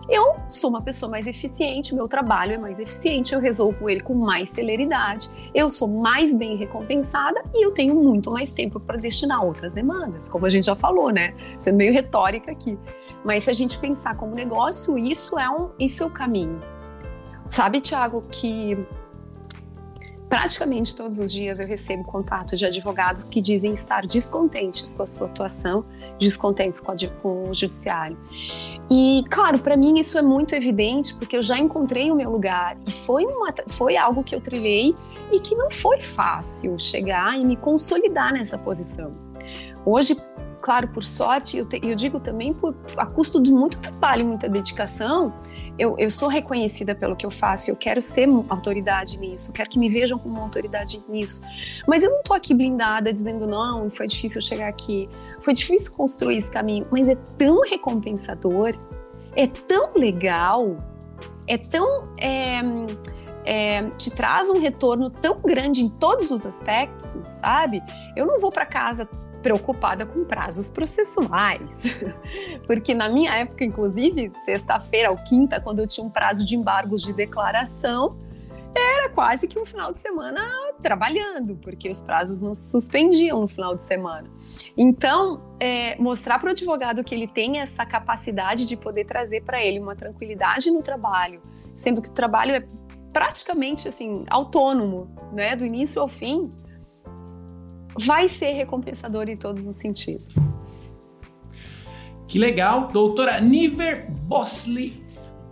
[0.08, 4.14] eu sou uma pessoa mais eficiente, meu trabalho é mais eficiente, eu resolvo ele com
[4.14, 9.44] mais celeridade, eu sou mais bem recompensada e eu tenho muito mais tempo para destinar
[9.44, 11.34] outras demandas, como a gente já falou, né?
[11.58, 12.78] Sendo meio retórica aqui.
[13.24, 16.60] Mas se a gente pensar como negócio, isso é, um, isso é o caminho.
[17.48, 18.78] Sabe, Tiago, que
[20.32, 25.06] praticamente todos os dias eu recebo contato de advogados que dizem estar descontentes com a
[25.06, 25.84] sua atuação,
[26.18, 28.16] descontentes com, a, com o judiciário.
[28.90, 32.78] E, claro, para mim isso é muito evidente porque eu já encontrei o meu lugar
[32.86, 34.94] e foi, uma, foi algo que eu trilhei
[35.30, 39.12] e que não foi fácil chegar e me consolidar nessa posição.
[39.84, 40.16] Hoje,
[40.62, 44.48] claro, por sorte, eu, te, eu digo também por, a custo de muito trabalho, muita
[44.48, 45.34] dedicação,
[45.78, 49.78] eu, eu, sou reconhecida pelo que eu faço, eu quero ser autoridade nisso, quero que
[49.78, 51.42] me vejam como autoridade nisso.
[51.88, 55.08] Mas eu não estou aqui blindada dizendo, não, foi difícil chegar aqui,
[55.40, 58.72] foi difícil construir esse caminho, mas é tão recompensador,
[59.34, 60.76] é tão legal,
[61.48, 62.04] é tão.
[62.18, 62.60] É,
[63.44, 67.82] é, te traz um retorno tão grande em todos os aspectos, sabe?
[68.14, 69.08] Eu não vou para casa
[69.42, 71.82] preocupada com prazos processuais.
[72.66, 77.02] Porque na minha época, inclusive, sexta-feira ou quinta, quando eu tinha um prazo de embargos
[77.02, 78.10] de declaração,
[78.74, 80.40] era quase que um final de semana
[80.80, 84.30] trabalhando, porque os prazos não se suspendiam no final de semana.
[84.76, 89.62] Então, é, mostrar para o advogado que ele tem essa capacidade de poder trazer para
[89.62, 91.42] ele uma tranquilidade no trabalho,
[91.74, 92.66] sendo que o trabalho é
[93.12, 96.48] praticamente assim autônomo, né, do início ao fim,
[97.98, 100.34] vai ser recompensador em todos os sentidos.
[102.26, 105.02] Que legal, doutora Niver Bosley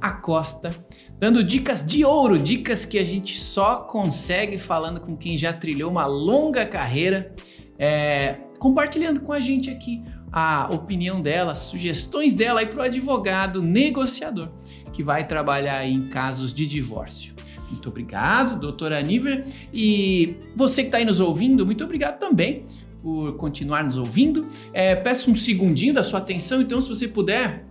[0.00, 0.70] Acosta,
[1.18, 5.90] dando dicas de ouro, dicas que a gente só consegue falando com quem já trilhou
[5.90, 7.34] uma longa carreira,
[7.78, 13.60] é, compartilhando com a gente aqui a opinião dela, sugestões dela aí para o advogado
[13.60, 14.50] negociador
[14.92, 17.34] que vai trabalhar em casos de divórcio.
[17.70, 19.46] Muito obrigado, doutora Aniver.
[19.72, 22.64] E você que está aí nos ouvindo, muito obrigado também
[23.02, 24.46] por continuar nos ouvindo.
[24.72, 27.66] É, peço um segundinho da sua atenção, então, se você puder,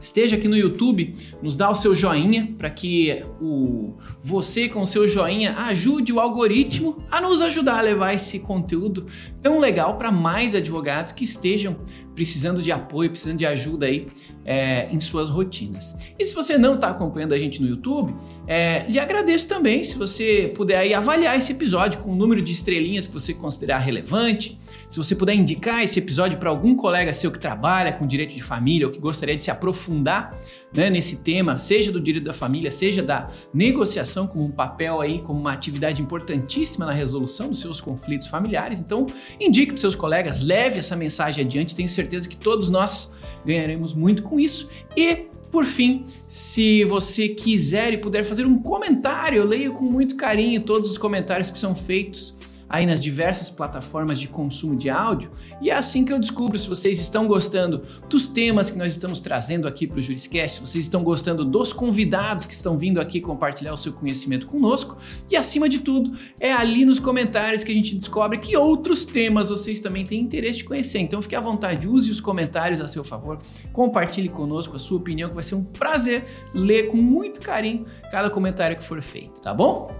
[0.00, 4.86] esteja aqui no YouTube, nos dá o seu joinha para que o você com o
[4.86, 9.06] seu joinha ajude o algoritmo a nos ajudar a levar esse conteúdo
[9.42, 11.76] tão legal para mais advogados que estejam
[12.20, 14.06] precisando de apoio, precisando de ajuda aí
[14.44, 15.96] é, em suas rotinas.
[16.18, 18.14] E se você não está acompanhando a gente no YouTube,
[18.46, 22.52] é, lhe agradeço também se você puder aí avaliar esse episódio com o número de
[22.52, 27.30] estrelinhas que você considerar relevante, se você puder indicar esse episódio para algum colega seu
[27.30, 30.38] que trabalha com direito de família ou que gostaria de se aprofundar
[30.74, 35.20] né, nesse tema, seja do direito da família, seja da negociação como um papel aí,
[35.20, 38.80] como uma atividade importantíssima na resolução dos seus conflitos familiares.
[38.80, 39.06] Então,
[39.38, 43.12] indique para seus colegas, leve essa mensagem adiante, tenho certeza que todos nós
[43.44, 44.68] ganharemos muito com isso.
[44.96, 50.16] E por fim, se você quiser e puder fazer um comentário, eu leio com muito
[50.16, 52.34] carinho todos os comentários que são feitos
[52.70, 55.30] aí nas diversas plataformas de consumo de áudio.
[55.60, 59.20] E é assim que eu descubro se vocês estão gostando dos temas que nós estamos
[59.20, 63.20] trazendo aqui para o Juriscast, se vocês estão gostando dos convidados que estão vindo aqui
[63.20, 64.96] compartilhar o seu conhecimento conosco.
[65.28, 69.50] E acima de tudo, é ali nos comentários que a gente descobre que outros temas
[69.50, 71.00] vocês também têm interesse de conhecer.
[71.00, 73.38] Então fique à vontade, use os comentários a seu favor,
[73.72, 78.30] compartilhe conosco a sua opinião, que vai ser um prazer ler com muito carinho cada
[78.30, 79.99] comentário que for feito, tá bom?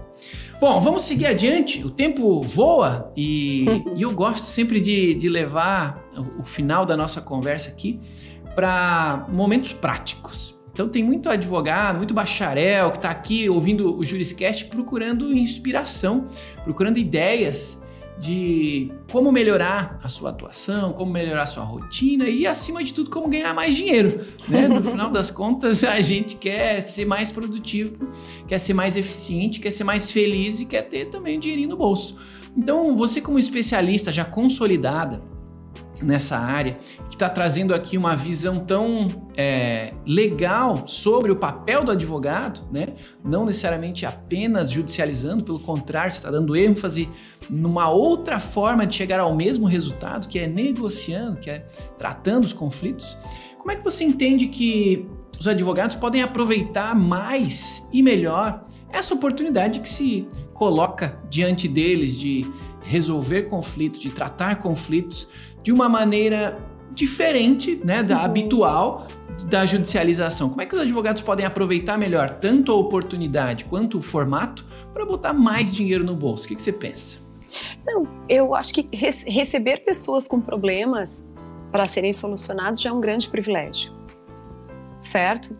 [0.59, 1.83] Bom, vamos seguir adiante.
[1.83, 3.65] O tempo voa e,
[3.95, 7.99] e eu gosto sempre de, de levar o, o final da nossa conversa aqui
[8.55, 10.59] para momentos práticos.
[10.71, 16.27] Então tem muito advogado, muito bacharel que está aqui ouvindo o Juriscast procurando inspiração,
[16.63, 17.80] procurando ideias
[18.21, 23.09] de como melhorar a sua atuação, como melhorar a sua rotina e, acima de tudo,
[23.09, 24.21] como ganhar mais dinheiro.
[24.47, 24.67] Né?
[24.67, 28.11] No final das contas, a gente quer ser mais produtivo,
[28.47, 32.15] quer ser mais eficiente, quer ser mais feliz e quer ter também dinheirinho no bolso.
[32.55, 35.23] Então, você, como especialista já consolidada,
[36.01, 36.77] nessa área,
[37.09, 42.89] que está trazendo aqui uma visão tão é, legal sobre o papel do advogado, né?
[43.23, 47.09] não necessariamente apenas judicializando, pelo contrário, está dando ênfase
[47.49, 51.65] numa outra forma de chegar ao mesmo resultado, que é negociando, que é
[51.97, 53.17] tratando os conflitos.
[53.57, 55.07] Como é que você entende que
[55.39, 62.45] os advogados podem aproveitar mais e melhor essa oportunidade que se coloca diante deles de
[62.83, 65.27] resolver conflitos, de tratar conflitos
[65.63, 66.59] de uma maneira
[66.93, 68.25] diferente né, da uhum.
[68.25, 69.07] habitual
[69.45, 70.49] da judicialização.
[70.49, 75.05] Como é que os advogados podem aproveitar melhor tanto a oportunidade quanto o formato para
[75.05, 76.45] botar mais dinheiro no bolso?
[76.45, 77.17] O que, que você pensa?
[77.85, 81.27] Não, eu acho que receber pessoas com problemas
[81.71, 83.93] para serem solucionados já é um grande privilégio,
[85.01, 85.53] certo?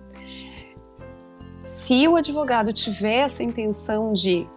[1.64, 4.48] Se o advogado tiver essa intenção de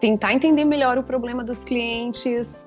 [0.00, 2.66] tentar entender melhor o problema dos clientes,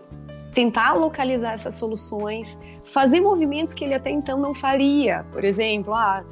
[0.55, 5.25] tentar localizar essas soluções, fazer movimentos que ele até então não faria.
[5.31, 6.23] Por exemplo, ah,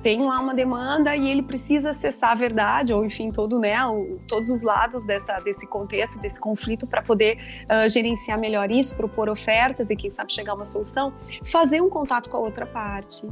[0.00, 4.18] tem lá uma demanda e ele precisa acessar a verdade, ou enfim, todo, né, o,
[4.28, 9.28] todos os lados dessa, desse contexto, desse conflito, para poder uh, gerenciar melhor isso, propor
[9.28, 11.12] ofertas e, quem sabe, chegar a uma solução.
[11.42, 13.28] Fazer um contato com a outra parte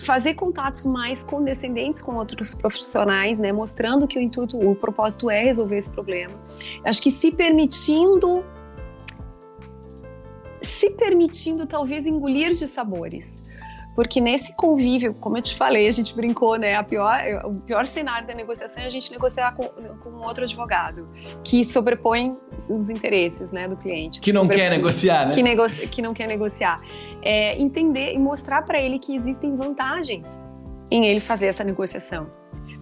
[0.00, 5.44] fazer contatos mais condescendentes com outros profissionais, né, mostrando que o intuito, o propósito é
[5.44, 6.34] resolver esse problema.
[6.84, 8.44] Acho que se permitindo
[10.64, 13.42] se permitindo talvez engolir de sabores.
[13.94, 16.74] Porque nesse convívio, como eu te falei, a gente brincou, né?
[16.74, 21.06] A pior, o pior cenário da negociação é a gente negociar com, com outro advogado
[21.44, 24.20] que sobrepõe os interesses né, do cliente.
[24.20, 25.34] Que não quer negociar, né?
[25.34, 26.80] Que, negocia, que não quer negociar.
[27.22, 30.42] É, entender e mostrar para ele que existem vantagens
[30.90, 32.26] em ele fazer essa negociação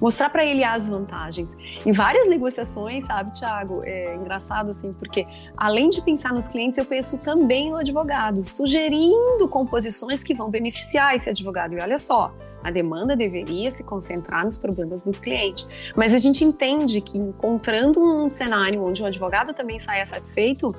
[0.03, 1.57] mostrar para ele as vantagens.
[1.87, 5.25] Em várias negociações, sabe, Thiago, é engraçado assim, porque
[5.57, 11.15] além de pensar nos clientes, eu penso também no advogado, sugerindo composições que vão beneficiar
[11.15, 11.75] esse advogado.
[11.75, 12.35] E olha só,
[12.65, 15.69] a demanda deveria se concentrar nos problemas do cliente.
[15.95, 20.75] Mas a gente entende que encontrando um cenário onde o advogado também saia satisfeito,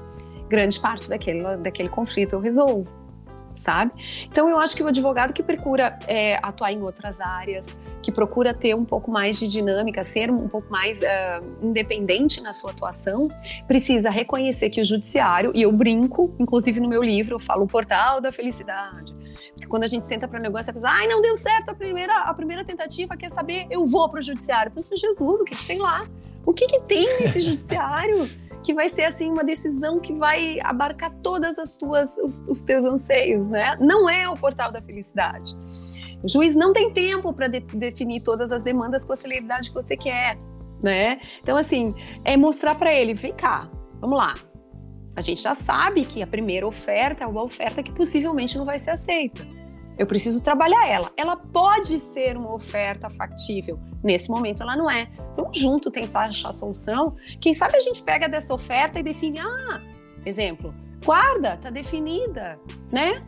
[0.50, 3.03] grande parte daquele, daquele conflito eu resolvo
[3.58, 3.92] sabe?
[4.26, 8.54] Então eu acho que o advogado que procura é, atuar em outras áreas, que procura
[8.54, 13.30] ter um pouco mais de dinâmica, ser um pouco mais uh, independente na sua atuação,
[13.66, 17.68] precisa reconhecer que o judiciário, e eu brinco, inclusive no meu livro, eu falo o
[17.68, 19.14] portal da felicidade.
[19.54, 22.24] Porque quando a gente senta para negócio, a pessoa, ai, não deu certo a primeira,
[22.24, 23.68] a primeira tentativa, quer saber?
[23.70, 24.70] Eu vou para o judiciário.
[24.70, 26.02] Eu penso, Jesus, o que, que tem lá?
[26.46, 28.30] O que, que tem nesse judiciário?
[28.64, 32.86] Que vai ser assim uma decisão que vai abarcar todas as tuas os, os teus
[32.86, 33.76] anseios, né?
[33.80, 35.56] Não é o portal da felicidade.
[36.24, 39.76] O juiz não tem tempo para de, definir todas as demandas com a celeridade que
[39.76, 40.38] você quer,
[40.82, 41.20] né?
[41.42, 41.94] Então assim,
[42.24, 44.34] é mostrar para ele, vem cá, vamos lá.
[45.16, 48.80] A gente já sabe que a primeira oferta é uma oferta que possivelmente não vai
[48.80, 49.46] ser aceita.
[49.98, 51.12] Eu preciso trabalhar ela.
[51.16, 53.80] Ela pode ser uma oferta factível.
[54.04, 55.08] Nesse momento ela não é.
[55.36, 57.16] Vamos junto tentar achar solução.
[57.40, 59.82] Quem sabe a gente pega dessa oferta e define, ah,
[60.26, 60.74] exemplo,
[61.06, 62.60] guarda, tá definida,
[62.92, 63.24] né?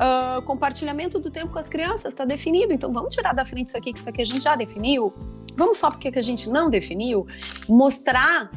[0.00, 3.76] Uh, compartilhamento do tempo com as crianças está definido, então vamos tirar da frente isso
[3.76, 5.12] aqui, que isso aqui a gente já definiu.
[5.54, 7.26] Vamos só porque que a gente não definiu,
[7.68, 8.50] mostrar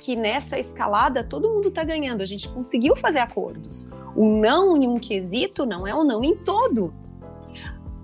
[0.00, 2.22] que nessa escalada todo mundo está ganhando.
[2.22, 3.86] A gente conseguiu fazer acordos.
[4.16, 6.92] O não em um quesito não é o não em todo.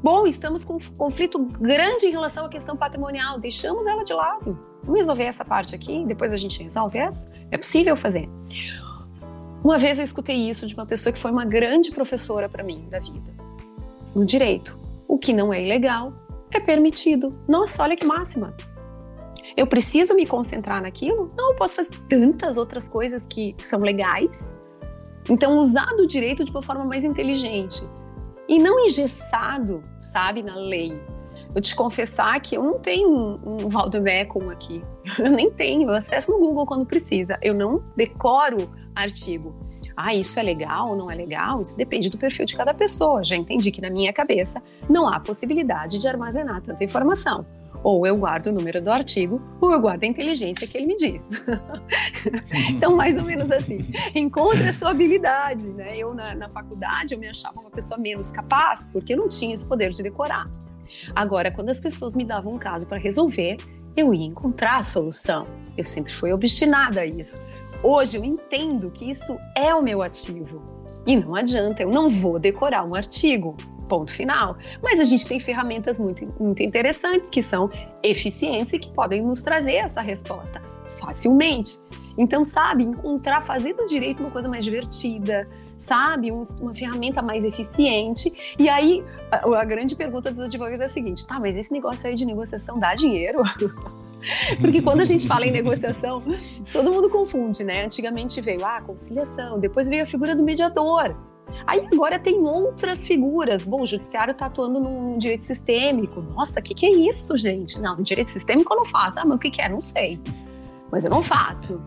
[0.07, 4.57] Bom, estamos com um conflito grande em relação à questão patrimonial, deixamos ela de lado.
[4.84, 7.28] Vamos resolver essa parte aqui, depois a gente resolve essa?
[7.50, 8.28] É possível fazer.
[9.64, 12.86] Uma vez eu escutei isso de uma pessoa que foi uma grande professora para mim
[12.88, 13.32] da vida.
[14.14, 14.78] No direito,
[15.09, 16.12] o que não é ilegal
[16.52, 17.32] é permitido.
[17.48, 18.54] Nossa, olha que máxima.
[19.57, 21.30] Eu preciso me concentrar naquilo?
[21.36, 24.57] Não, eu posso fazer tantas outras coisas que são legais.
[25.28, 27.82] Então, usar do direito de uma forma mais inteligente
[28.49, 30.92] e não engessado, sabe, na lei.
[31.55, 34.82] Eu te confessar que eu não tenho um, um Valdemecum aqui.
[35.18, 35.88] Eu nem tenho.
[35.88, 37.38] Eu acesso no Google quando precisa.
[37.40, 39.55] Eu não decoro artigo.
[39.97, 41.62] Ah, isso é legal ou não é legal?
[41.62, 43.24] Isso depende do perfil de cada pessoa.
[43.24, 47.47] Já entendi que na minha cabeça não há possibilidade de armazenar tanta informação.
[47.87, 50.97] Ou eu guardo o número do artigo, ou eu guardo a inteligência que ele me
[50.97, 51.30] diz.
[52.74, 53.78] então, mais ou menos assim.
[54.12, 55.64] Encontre a sua habilidade.
[55.68, 55.97] Né?
[55.97, 59.55] Eu, na, na faculdade, eu me achava uma pessoa menos capaz, porque eu não tinha
[59.55, 60.47] esse poder de decorar.
[61.14, 63.57] Agora, quando as pessoas me davam um caso para resolver,
[63.97, 65.47] eu ia encontrar a solução.
[65.78, 67.41] Eu sempre fui obstinada a isso.
[67.84, 70.61] Hoje eu entendo que isso é o meu ativo.
[71.07, 73.57] E não adianta, eu não vou decorar um artigo.
[73.89, 74.57] Ponto final.
[74.82, 77.70] Mas a gente tem ferramentas muito, muito interessantes que são
[78.03, 80.61] eficientes e que podem nos trazer essa resposta
[80.99, 81.78] facilmente.
[82.18, 85.47] Então, sabe, encontrar, fazer do direito uma coisa mais divertida,
[85.78, 86.32] sabe?
[86.32, 88.32] Um, uma ferramenta mais eficiente.
[88.59, 92.09] E aí, a, a, grande pergunta dos advogados é a seguinte: tá, mas esse negócio
[92.09, 93.43] aí de negociação dá dinheiro?
[94.61, 96.22] Porque quando a gente fala em negociação,
[96.72, 97.84] todo mundo confunde, né?
[97.84, 101.14] Antigamente veio a ah, conciliação, depois veio a figura do mediador.
[101.66, 103.64] Aí agora tem outras figuras.
[103.64, 106.20] Bom, o judiciário está atuando num direito sistêmico.
[106.20, 107.78] Nossa, o que, que é isso, gente?
[107.80, 109.20] Não, direito sistêmico eu não faço.
[109.20, 109.68] Ah, mas o que, que é?
[109.68, 110.20] Não sei.
[110.90, 111.80] Mas eu não faço.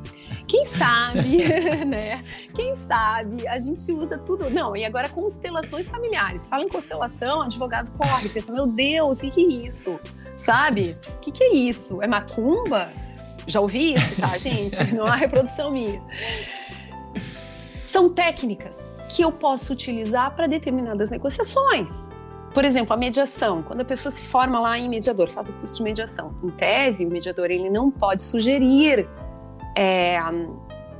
[0.47, 1.45] Quem sabe,
[1.86, 2.24] né?
[2.53, 4.49] Quem sabe a gente usa tudo.
[4.49, 6.47] Não, e agora constelações familiares.
[6.47, 9.99] Fala em constelação, advogado corre, pensa, meu Deus, o que, que é isso?
[10.36, 10.97] Sabe?
[11.07, 12.01] O que, que é isso?
[12.01, 12.89] É macumba?
[13.47, 14.93] Já ouvi isso, tá, gente?
[14.93, 16.01] Não há reprodução minha.
[17.84, 22.07] São técnicas que eu posso utilizar para determinadas negociações.
[22.53, 23.62] Por exemplo, a mediação.
[23.62, 26.34] Quando a pessoa se forma lá em mediador, faz o curso de mediação.
[26.43, 29.07] Em tese, o mediador ele não pode sugerir
[29.76, 30.20] é,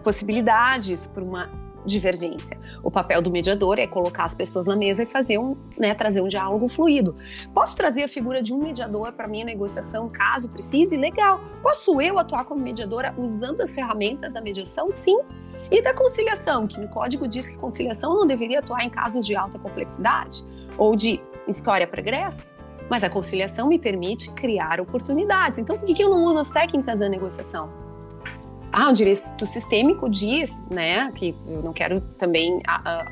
[0.04, 1.50] possibilidades para uma
[1.86, 2.60] divergência.
[2.84, 6.22] O papel do mediador é colocar as pessoas na mesa e fazer um, né, trazer
[6.22, 7.16] um diálogo fluido.
[7.54, 10.98] Posso trazer a figura de um mediador para minha negociação, caso precise?
[10.98, 11.42] Legal.
[11.62, 14.90] Posso eu atuar como mediadora usando as ferramentas da mediação?
[14.92, 15.20] Sim.
[15.72, 19.36] E da conciliação, que no código diz que conciliação não deveria atuar em casos de
[19.36, 20.44] alta complexidade
[20.78, 22.48] ou de história pregressa?
[22.90, 25.60] Mas a conciliação me permite criar oportunidades.
[25.60, 27.89] Então, por que eu não uso as técnicas da negociação?
[28.72, 32.60] Ah, o direito sistêmico diz, né, que eu não quero também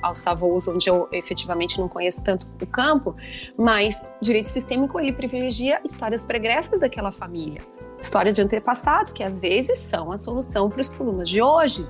[0.03, 3.15] alçar voos onde eu efetivamente não conheço tanto o campo,
[3.57, 7.61] mas direito sistêmico ele privilegia histórias pregressas daquela família,
[7.99, 11.87] história de antepassados que às vezes são a solução para os problemas de hoje.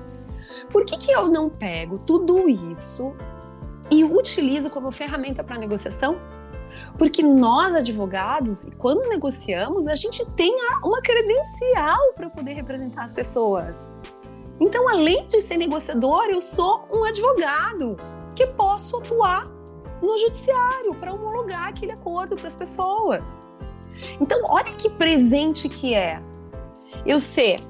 [0.70, 3.14] Por que, que eu não pego tudo isso
[3.90, 6.18] e utilizo como ferramenta para negociação?
[6.98, 13.76] Porque nós, advogados, quando negociamos, a gente tem uma credencial para poder representar as pessoas.
[14.60, 17.96] Então, além de ser negociador, eu sou um advogado
[18.34, 19.46] que posso atuar
[20.02, 23.40] no judiciário para homologar aquele acordo para as pessoas.
[24.20, 26.20] Então, olha que presente que é
[27.06, 27.60] eu ser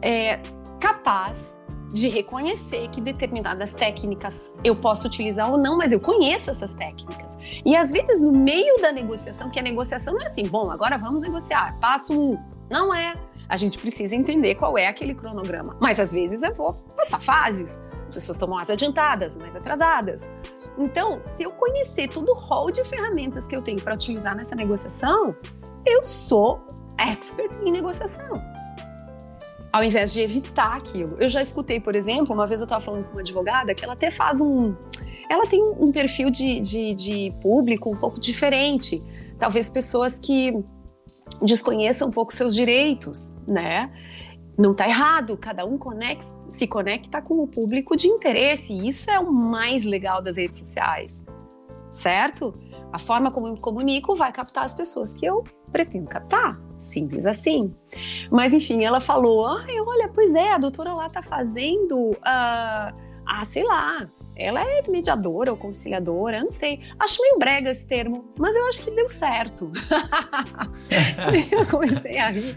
[0.00, 0.40] é,
[0.80, 1.57] capaz
[1.92, 7.36] de reconhecer que determinadas técnicas eu posso utilizar ou não, mas eu conheço essas técnicas.
[7.64, 10.98] E às vezes, no meio da negociação, que a negociação não é assim, bom, agora
[10.98, 12.38] vamos negociar, passo um.
[12.70, 13.14] Não é.
[13.48, 15.76] A gente precisa entender qual é aquele cronograma.
[15.80, 17.78] Mas às vezes eu vou passar fases.
[18.08, 20.28] As pessoas estão mais adiantadas, mais atrasadas.
[20.76, 24.54] Então, se eu conhecer todo o rol de ferramentas que eu tenho para utilizar nessa
[24.54, 25.34] negociação,
[25.84, 26.60] eu sou
[26.98, 28.57] expert em negociação
[29.72, 31.16] ao invés de evitar aquilo.
[31.18, 33.94] Eu já escutei, por exemplo, uma vez eu estava falando com uma advogada que ela
[33.94, 34.74] até faz um.
[35.30, 39.02] Ela tem um perfil de, de, de público um pouco diferente.
[39.38, 40.52] Talvez pessoas que
[41.42, 43.90] desconheçam um pouco seus direitos, né?
[44.56, 49.08] Não está errado, cada um conecta, se conecta com o público de interesse, e isso
[49.08, 51.24] é o mais legal das redes sociais,
[51.90, 52.54] certo?
[52.92, 56.58] A forma como eu me comunico vai captar as pessoas que eu pretendo captar.
[56.78, 57.74] Simples assim.
[58.30, 62.10] Mas enfim, ela falou: ai, olha, pois é, a doutora lá tá fazendo.
[62.10, 64.08] Uh, ah, sei lá.
[64.40, 66.80] Ela é mediadora ou conciliadora, eu não sei.
[66.96, 69.72] Acho meio brega esse termo, mas eu acho que deu certo.
[71.50, 72.56] eu comecei a rir.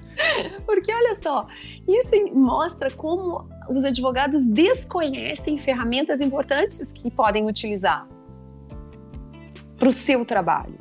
[0.64, 1.48] Porque olha só,
[1.88, 8.08] isso mostra como os advogados desconhecem ferramentas importantes que podem utilizar
[9.82, 10.76] para o seu trabalho.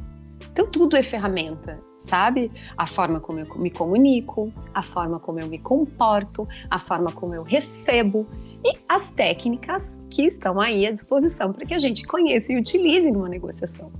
[0.52, 2.52] Então, tudo é ferramenta, sabe?
[2.76, 7.34] A forma como eu me comunico, a forma como eu me comporto, a forma como
[7.34, 8.26] eu recebo
[8.62, 13.10] e as técnicas que estão aí à disposição para que a gente conheça e utilize
[13.10, 13.90] numa negociação.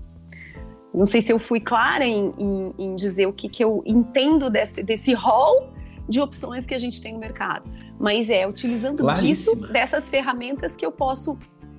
[0.93, 4.51] Não sei se eu fui clara em, em, em dizer o que, que eu entendo
[4.51, 5.71] desse, desse rol
[6.07, 7.65] de opções que a gente tem no mercado.
[7.99, 11.39] Mas é utilizando disso, dessas ferramentas que eu posso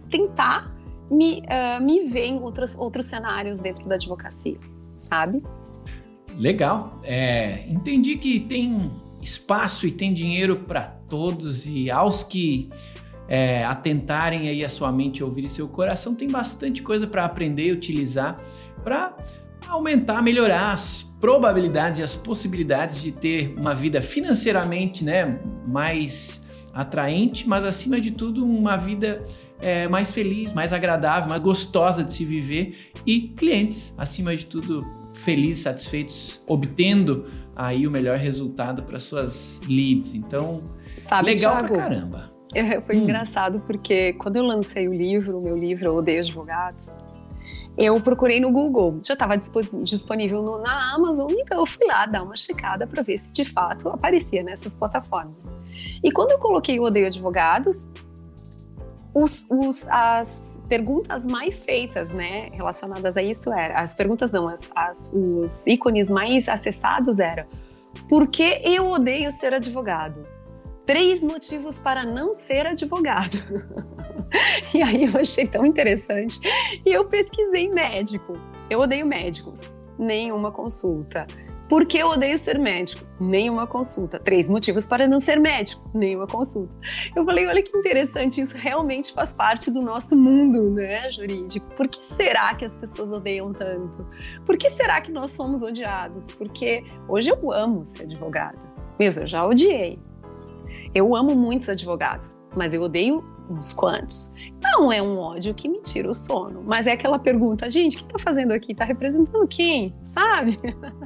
[0.10, 0.81] tentar
[1.12, 4.58] me, uh, me ver em outros, outros cenários dentro da advocacia,
[5.10, 5.44] sabe?
[6.38, 7.00] Legal.
[7.04, 8.90] É, entendi que tem
[9.22, 12.70] espaço e tem dinheiro para todos e aos que
[13.28, 17.72] é, atentarem aí a sua mente ouvir seu coração, tem bastante coisa para aprender e
[17.72, 18.42] utilizar
[18.84, 19.16] para
[19.68, 26.44] aumentar, melhorar as probabilidades e as possibilidades de ter uma vida financeiramente né, mais
[26.74, 29.24] atraente, mas acima de tudo uma vida
[29.62, 34.86] é, mais feliz, mais agradável, mais gostosa de se viver e clientes, acima de tudo,
[35.14, 40.14] felizes, satisfeitos, obtendo aí o melhor resultado para suas leads.
[40.14, 40.64] Então,
[40.98, 42.32] Sabe, legal Thiago, pra caramba.
[42.54, 43.04] É, foi hum.
[43.04, 46.92] engraçado porque quando eu lancei o livro, o meu livro Eu Odeio Advogados,
[47.78, 52.24] eu procurei no Google, já estava disponível no, na Amazon, então eu fui lá dar
[52.24, 55.46] uma checada para ver se de fato aparecia nessas plataformas.
[56.04, 57.90] E quando eu coloquei o Odeio Advogados,
[59.14, 60.30] os, os, as
[60.68, 66.10] perguntas mais feitas, né, relacionadas a isso eram, as perguntas não, as, as, os ícones
[66.10, 67.46] mais acessados eram,
[68.08, 70.24] por que eu odeio ser advogado?
[70.86, 73.38] Três motivos para não ser advogado.
[74.74, 76.40] e aí eu achei tão interessante.
[76.86, 78.38] E eu pesquisei médico.
[78.70, 79.72] Eu odeio médicos.
[79.98, 81.28] Nenhuma consulta.
[81.72, 83.02] Por que eu odeio ser médico?
[83.18, 84.20] Nenhuma consulta.
[84.20, 85.82] Três motivos para não ser médico?
[85.94, 86.76] Nenhuma consulta.
[87.16, 91.66] Eu falei, olha que interessante, isso realmente faz parte do nosso mundo, né, jurídico.
[91.78, 94.06] Por que será que as pessoas odeiam tanto?
[94.46, 96.26] Por que será que nós somos odiados?
[96.34, 98.60] Porque hoje eu amo ser advogada.
[99.00, 99.98] Mesmo, eu já odiei.
[100.94, 104.32] Eu amo muitos advogados, mas eu odeio uns quantos.
[104.62, 108.00] Não é um ódio que me tira o sono, mas é aquela pergunta, gente, o
[108.00, 108.72] que está fazendo aqui?
[108.72, 109.94] Está representando quem?
[110.04, 110.60] Sabe?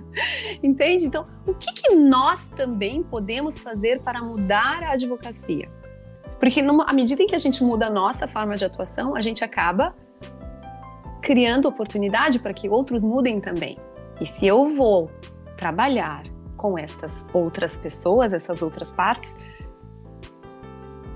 [0.61, 1.05] Entende?
[1.05, 5.69] Então, o que, que, nós também podemos fazer para mudar a advocacia?
[6.39, 9.21] Porque numa, à medida em que a gente muda a nossa forma de atuação, a
[9.21, 9.93] gente acaba
[11.21, 13.77] criando oportunidade para que outros mudem também.
[14.21, 15.09] E se eu vou
[15.57, 16.23] trabalhar
[16.55, 19.35] com estas outras pessoas, essas outras partes,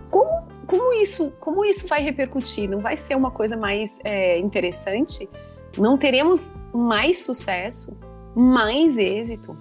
[0.10, 2.70] como como isso, como isso vai repercutir?
[2.70, 5.28] Não vai ser uma coisa mais é, interessante?
[5.76, 7.92] Não teremos mais sucesso,
[8.36, 9.58] mais êxito?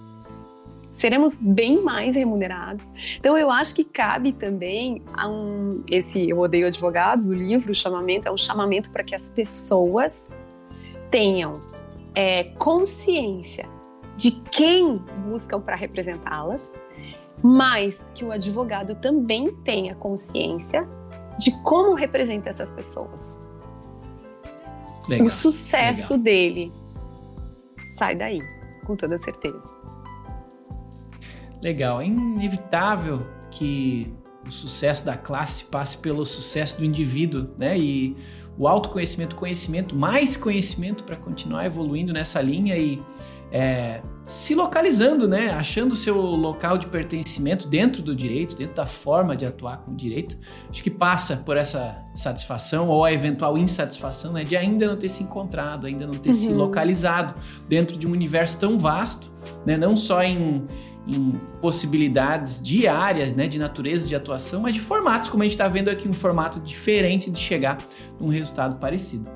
[0.92, 2.92] Seremos bem mais remunerados.
[3.16, 5.82] Então, eu acho que cabe também a um.
[5.90, 10.28] Esse Eu Odeio Advogados, o livro, o chamamento, é um chamamento para que as pessoas
[11.10, 11.54] tenham
[12.14, 13.66] é, consciência
[14.14, 16.74] de quem buscam para representá-las
[17.42, 20.88] mas que o advogado também tenha consciência
[21.38, 23.38] de como representa essas pessoas.
[25.08, 26.24] Legal, o sucesso legal.
[26.24, 26.72] dele
[27.96, 28.40] sai daí,
[28.84, 29.76] com toda certeza.
[31.62, 34.12] Legal, é inevitável que
[34.46, 37.78] o sucesso da classe passe pelo sucesso do indivíduo, né?
[37.78, 38.16] E
[38.56, 42.98] o autoconhecimento, conhecimento, mais conhecimento para continuar evoluindo nessa linha e
[43.50, 45.50] é, se localizando, né?
[45.50, 49.92] Achando o seu local de pertencimento dentro do direito, dentro da forma de atuar com
[49.92, 50.36] o direito.
[50.68, 55.08] Acho que passa por essa satisfação ou a eventual insatisfação né, de ainda não ter
[55.08, 56.34] se encontrado, ainda não ter uhum.
[56.34, 57.34] se localizado
[57.66, 59.30] dentro de um universo tão vasto,
[59.64, 59.78] né?
[59.78, 60.66] Não só em,
[61.06, 61.32] em
[61.62, 65.88] possibilidades diárias, né, de natureza de atuação, mas de formatos, como a gente está vendo
[65.88, 67.78] aqui, um formato diferente de chegar
[68.20, 69.30] num resultado parecido.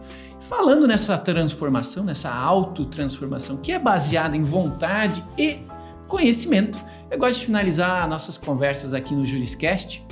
[0.55, 5.61] Falando nessa transformação, nessa autotransformação, que é baseada em vontade e
[6.07, 6.79] conhecimento,
[7.11, 10.05] eu gosto de finalizar nossas conversas aqui no Juriscast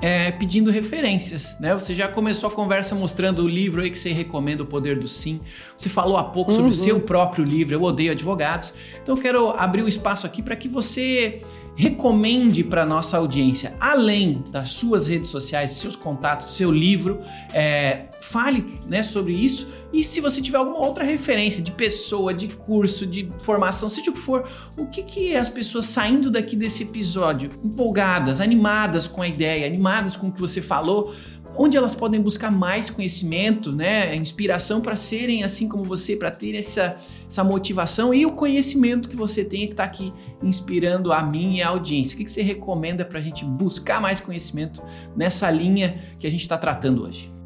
[0.00, 1.74] é, pedindo referências, né?
[1.74, 5.08] Você já começou a conversa mostrando o livro aí que você recomenda, O Poder do
[5.08, 5.40] Sim.
[5.76, 6.72] Você falou há pouco sobre uhum.
[6.72, 8.72] o seu próprio livro, Eu Odeio Advogados.
[9.02, 11.42] Então eu quero abrir o espaço aqui para que você
[11.74, 17.20] recomende para nossa audiência, além das suas redes sociais, seus contatos, seu livro,
[17.52, 19.68] é, fale né, sobre isso.
[19.92, 24.14] E se você tiver alguma outra referência de pessoa, de curso, de formação, seja o
[24.14, 24.46] que for,
[24.76, 30.14] o que, que as pessoas saindo daqui desse episódio, empolgadas, animadas com a ideia, animadas
[30.14, 31.14] com o que você falou,
[31.56, 36.54] onde elas podem buscar mais conhecimento, né, inspiração para serem assim como você, para ter
[36.54, 36.96] essa,
[37.26, 40.12] essa motivação e o conhecimento que você tem que está aqui
[40.42, 42.14] inspirando a mim e a audiência.
[42.14, 44.82] O que, que você recomenda para a gente buscar mais conhecimento
[45.16, 47.37] nessa linha que a gente está tratando hoje?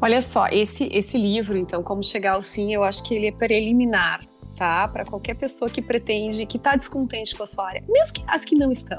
[0.00, 3.32] Olha só, esse, esse livro, então, Como Chegar ao Sim, eu acho que ele é
[3.32, 4.20] preliminar,
[4.56, 4.86] tá?
[4.88, 8.44] Para qualquer pessoa que pretende, que está descontente com a sua área, mesmo que as
[8.44, 8.98] que não estão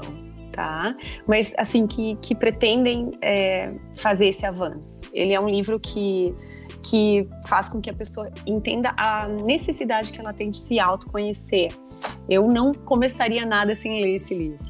[0.50, 0.96] tá?
[1.26, 5.02] Mas, assim, que, que pretendem é, fazer esse avanço.
[5.12, 6.34] Ele é um livro que
[6.82, 11.72] que faz com que a pessoa entenda a necessidade que ela tem de se autoconhecer.
[12.28, 14.64] Eu não começaria nada sem ler esse livro.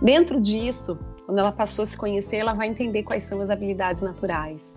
[0.00, 4.02] Dentro disso, quando ela passou a se conhecer, ela vai entender quais são as habilidades
[4.02, 4.74] naturais.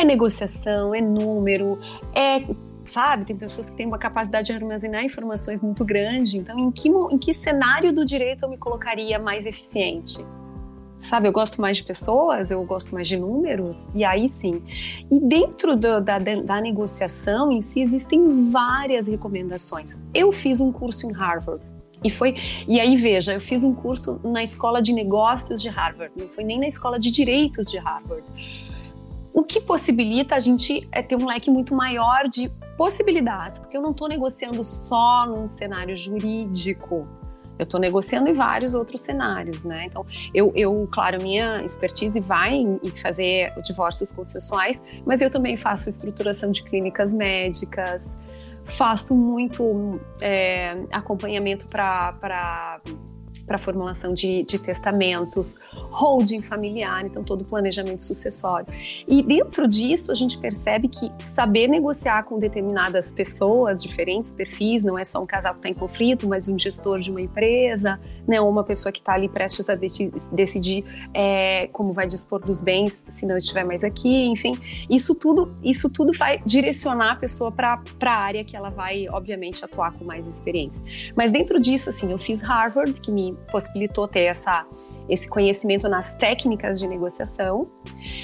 [0.00, 1.78] É negociação, é número,
[2.14, 2.42] é
[2.86, 3.26] sabe?
[3.26, 6.38] Tem pessoas que têm uma capacidade de armazenar informações muito grande.
[6.38, 10.24] Então, em que, em que cenário do direito eu me colocaria mais eficiente?
[10.98, 14.62] Sabe, eu gosto mais de pessoas, eu gosto mais de números, e aí sim.
[15.10, 20.00] E dentro do, da, da negociação em si, existem várias recomendações.
[20.14, 21.62] Eu fiz um curso em Harvard,
[22.02, 22.36] e foi,
[22.66, 26.42] e aí veja, eu fiz um curso na escola de negócios de Harvard, não foi
[26.44, 28.24] nem na escola de direitos de Harvard.
[29.40, 33.80] O que possibilita a gente é ter um leque muito maior de possibilidades, porque eu
[33.80, 37.08] não estou negociando só num cenário jurídico.
[37.58, 39.86] Eu estou negociando em vários outros cenários, né?
[39.86, 45.56] Então, eu, eu, claro, minha expertise vai em, em fazer divórcios consensuais, mas eu também
[45.56, 48.14] faço estruturação de clínicas médicas,
[48.66, 52.78] faço muito é, acompanhamento para
[53.50, 58.68] para formulação de, de, testamentos, holding familiar, então todo o planejamento sucessório.
[59.08, 64.96] E dentro disso a gente percebe que saber negociar com determinadas pessoas, diferentes perfis, não
[64.96, 68.40] é só um casal que está em conflito, mas um gestor de uma empresa, né,
[68.40, 73.04] ou uma pessoa que está ali prestes a decidir é, como vai dispor dos bens
[73.08, 74.52] se não estiver mais aqui, enfim,
[74.88, 79.64] isso tudo, isso tudo vai direcionar a pessoa para a área que ela vai, obviamente,
[79.64, 80.84] atuar com mais experiência.
[81.16, 84.66] Mas dentro disso, assim, eu fiz Harvard, que me possibilitou ter essa
[85.10, 87.68] esse conhecimento nas técnicas de negociação.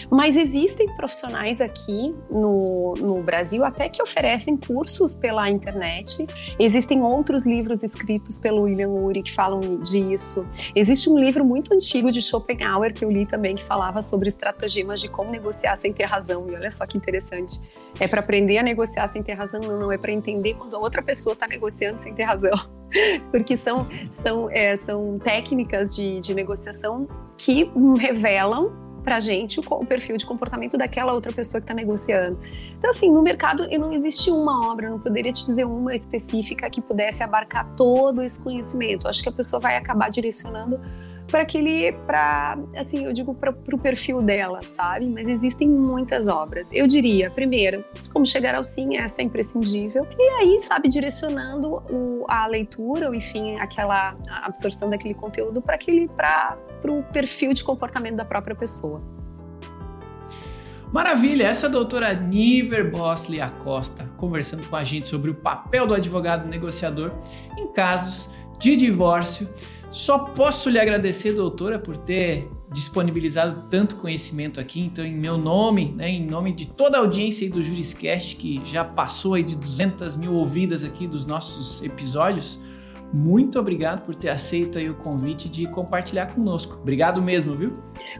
[0.09, 6.27] Mas existem profissionais aqui no, no Brasil até que oferecem cursos pela internet.
[6.59, 10.47] Existem outros livros escritos pelo William Ury que falam disso.
[10.75, 15.01] Existe um livro muito antigo de Schopenhauer que eu li também que falava sobre estratagemas
[15.01, 16.47] de como negociar sem ter razão.
[16.49, 17.61] E olha só que interessante.
[17.99, 20.79] É para aprender a negociar sem ter razão, não, não é para entender quando a
[20.79, 22.57] outra pessoa está negociando sem ter razão.
[23.31, 29.63] Porque são, são, é, são técnicas de, de negociação que revelam para a gente o,
[29.63, 32.39] o, perfil de comportamento daquela outra pessoa que está negociando.
[32.77, 36.81] Então, assim, no mercado não existe uma obra, não poderia te dizer uma específica que
[36.81, 39.07] pudesse abarcar todo esse conhecimento.
[39.07, 40.81] Acho que a pessoa vai acabar direcionando
[41.31, 45.07] para aquele, para assim, eu digo para o perfil dela, sabe?
[45.07, 46.69] Mas existem muitas obras.
[46.73, 50.07] Eu diria, primeiro, como chegar ao sim, essa é imprescindível.
[50.19, 56.09] E aí, sabe, direcionando o, a leitura, ou enfim, aquela absorção daquele conteúdo para aquele,
[56.09, 59.03] para o perfil de comportamento da própria pessoa.
[60.93, 65.87] Maravilha, essa é a doutora Niver Bosley Acosta conversando com a gente sobre o papel
[65.87, 67.11] do advogado negociador
[67.59, 69.49] em casos de divórcio
[69.97, 74.79] só posso lhe agradecer, doutora, por ter disponibilizado tanto conhecimento aqui.
[74.79, 78.85] Então, em meu nome, né, em nome de toda a audiência do Juriscast, que já
[78.85, 82.61] passou aí de 200 mil ouvidas aqui dos nossos episódios,
[83.11, 86.75] muito obrigado por ter aceito aí o convite de compartilhar conosco.
[86.75, 87.73] Obrigado mesmo, viu?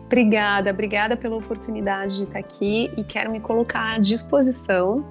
[0.07, 5.05] Obrigada, obrigada pela oportunidade de estar aqui e quero me colocar à disposição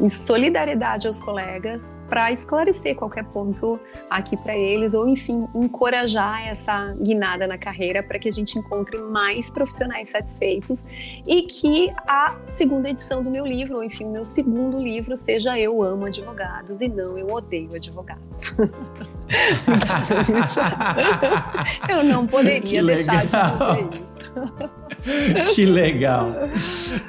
[0.00, 3.80] em solidariedade aos colegas para esclarecer qualquer ponto
[4.10, 8.98] aqui para eles ou enfim encorajar essa guinada na carreira para que a gente encontre
[8.98, 10.84] mais profissionais satisfeitos
[11.26, 15.58] e que a segunda edição do meu livro ou enfim o meu segundo livro seja
[15.58, 18.56] eu amo advogados e não eu odeio advogados.
[21.88, 24.15] Eu não poderia deixar de dizer isso
[25.54, 26.32] que legal.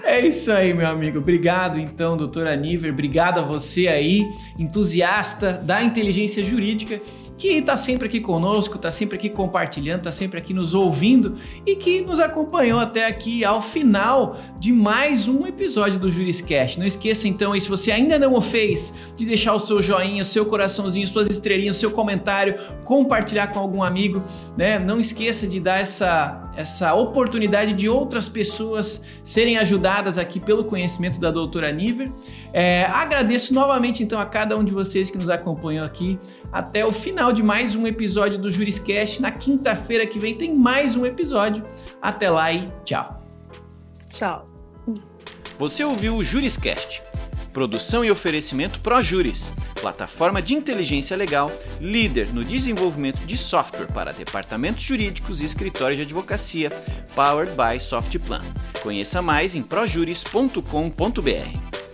[0.03, 1.19] É isso aí, meu amigo.
[1.19, 2.91] Obrigado, então, doutora Niver.
[2.91, 4.23] Obrigado a você aí,
[4.57, 7.01] entusiasta da inteligência jurídica
[7.37, 11.75] que está sempre aqui conosco, está sempre aqui compartilhando, está sempre aqui nos ouvindo e
[11.75, 16.79] que nos acompanhou até aqui ao final de mais um episódio do Juriscast.
[16.79, 20.23] Não esqueça então, aí, se você ainda não o fez, de deixar o seu joinha,
[20.23, 24.23] o seu coraçãozinho, suas estrelinhas, o seu comentário, compartilhar com algum amigo,
[24.57, 24.79] né?
[24.79, 31.19] Não esqueça de dar essa, essa oportunidade de outras pessoas serem ajudadas aqui pelo conhecimento
[31.19, 32.11] da doutora Niver.
[32.51, 36.17] É, agradeço novamente então a cada um de vocês que nos acompanhou aqui
[36.51, 39.21] até o final de mais um episódio do Juriscast.
[39.21, 41.63] Na quinta-feira que vem tem mais um episódio.
[42.01, 43.21] Até lá e tchau.
[44.09, 44.49] Tchau.
[45.57, 47.01] Você ouviu o Juriscast.
[47.51, 54.83] Produção e oferecimento ProJuris, plataforma de inteligência legal, líder no desenvolvimento de software para departamentos
[54.83, 56.69] jurídicos e escritórios de advocacia,
[57.15, 58.43] powered by Softplan.
[58.83, 61.86] Conheça mais em projuris.com.br.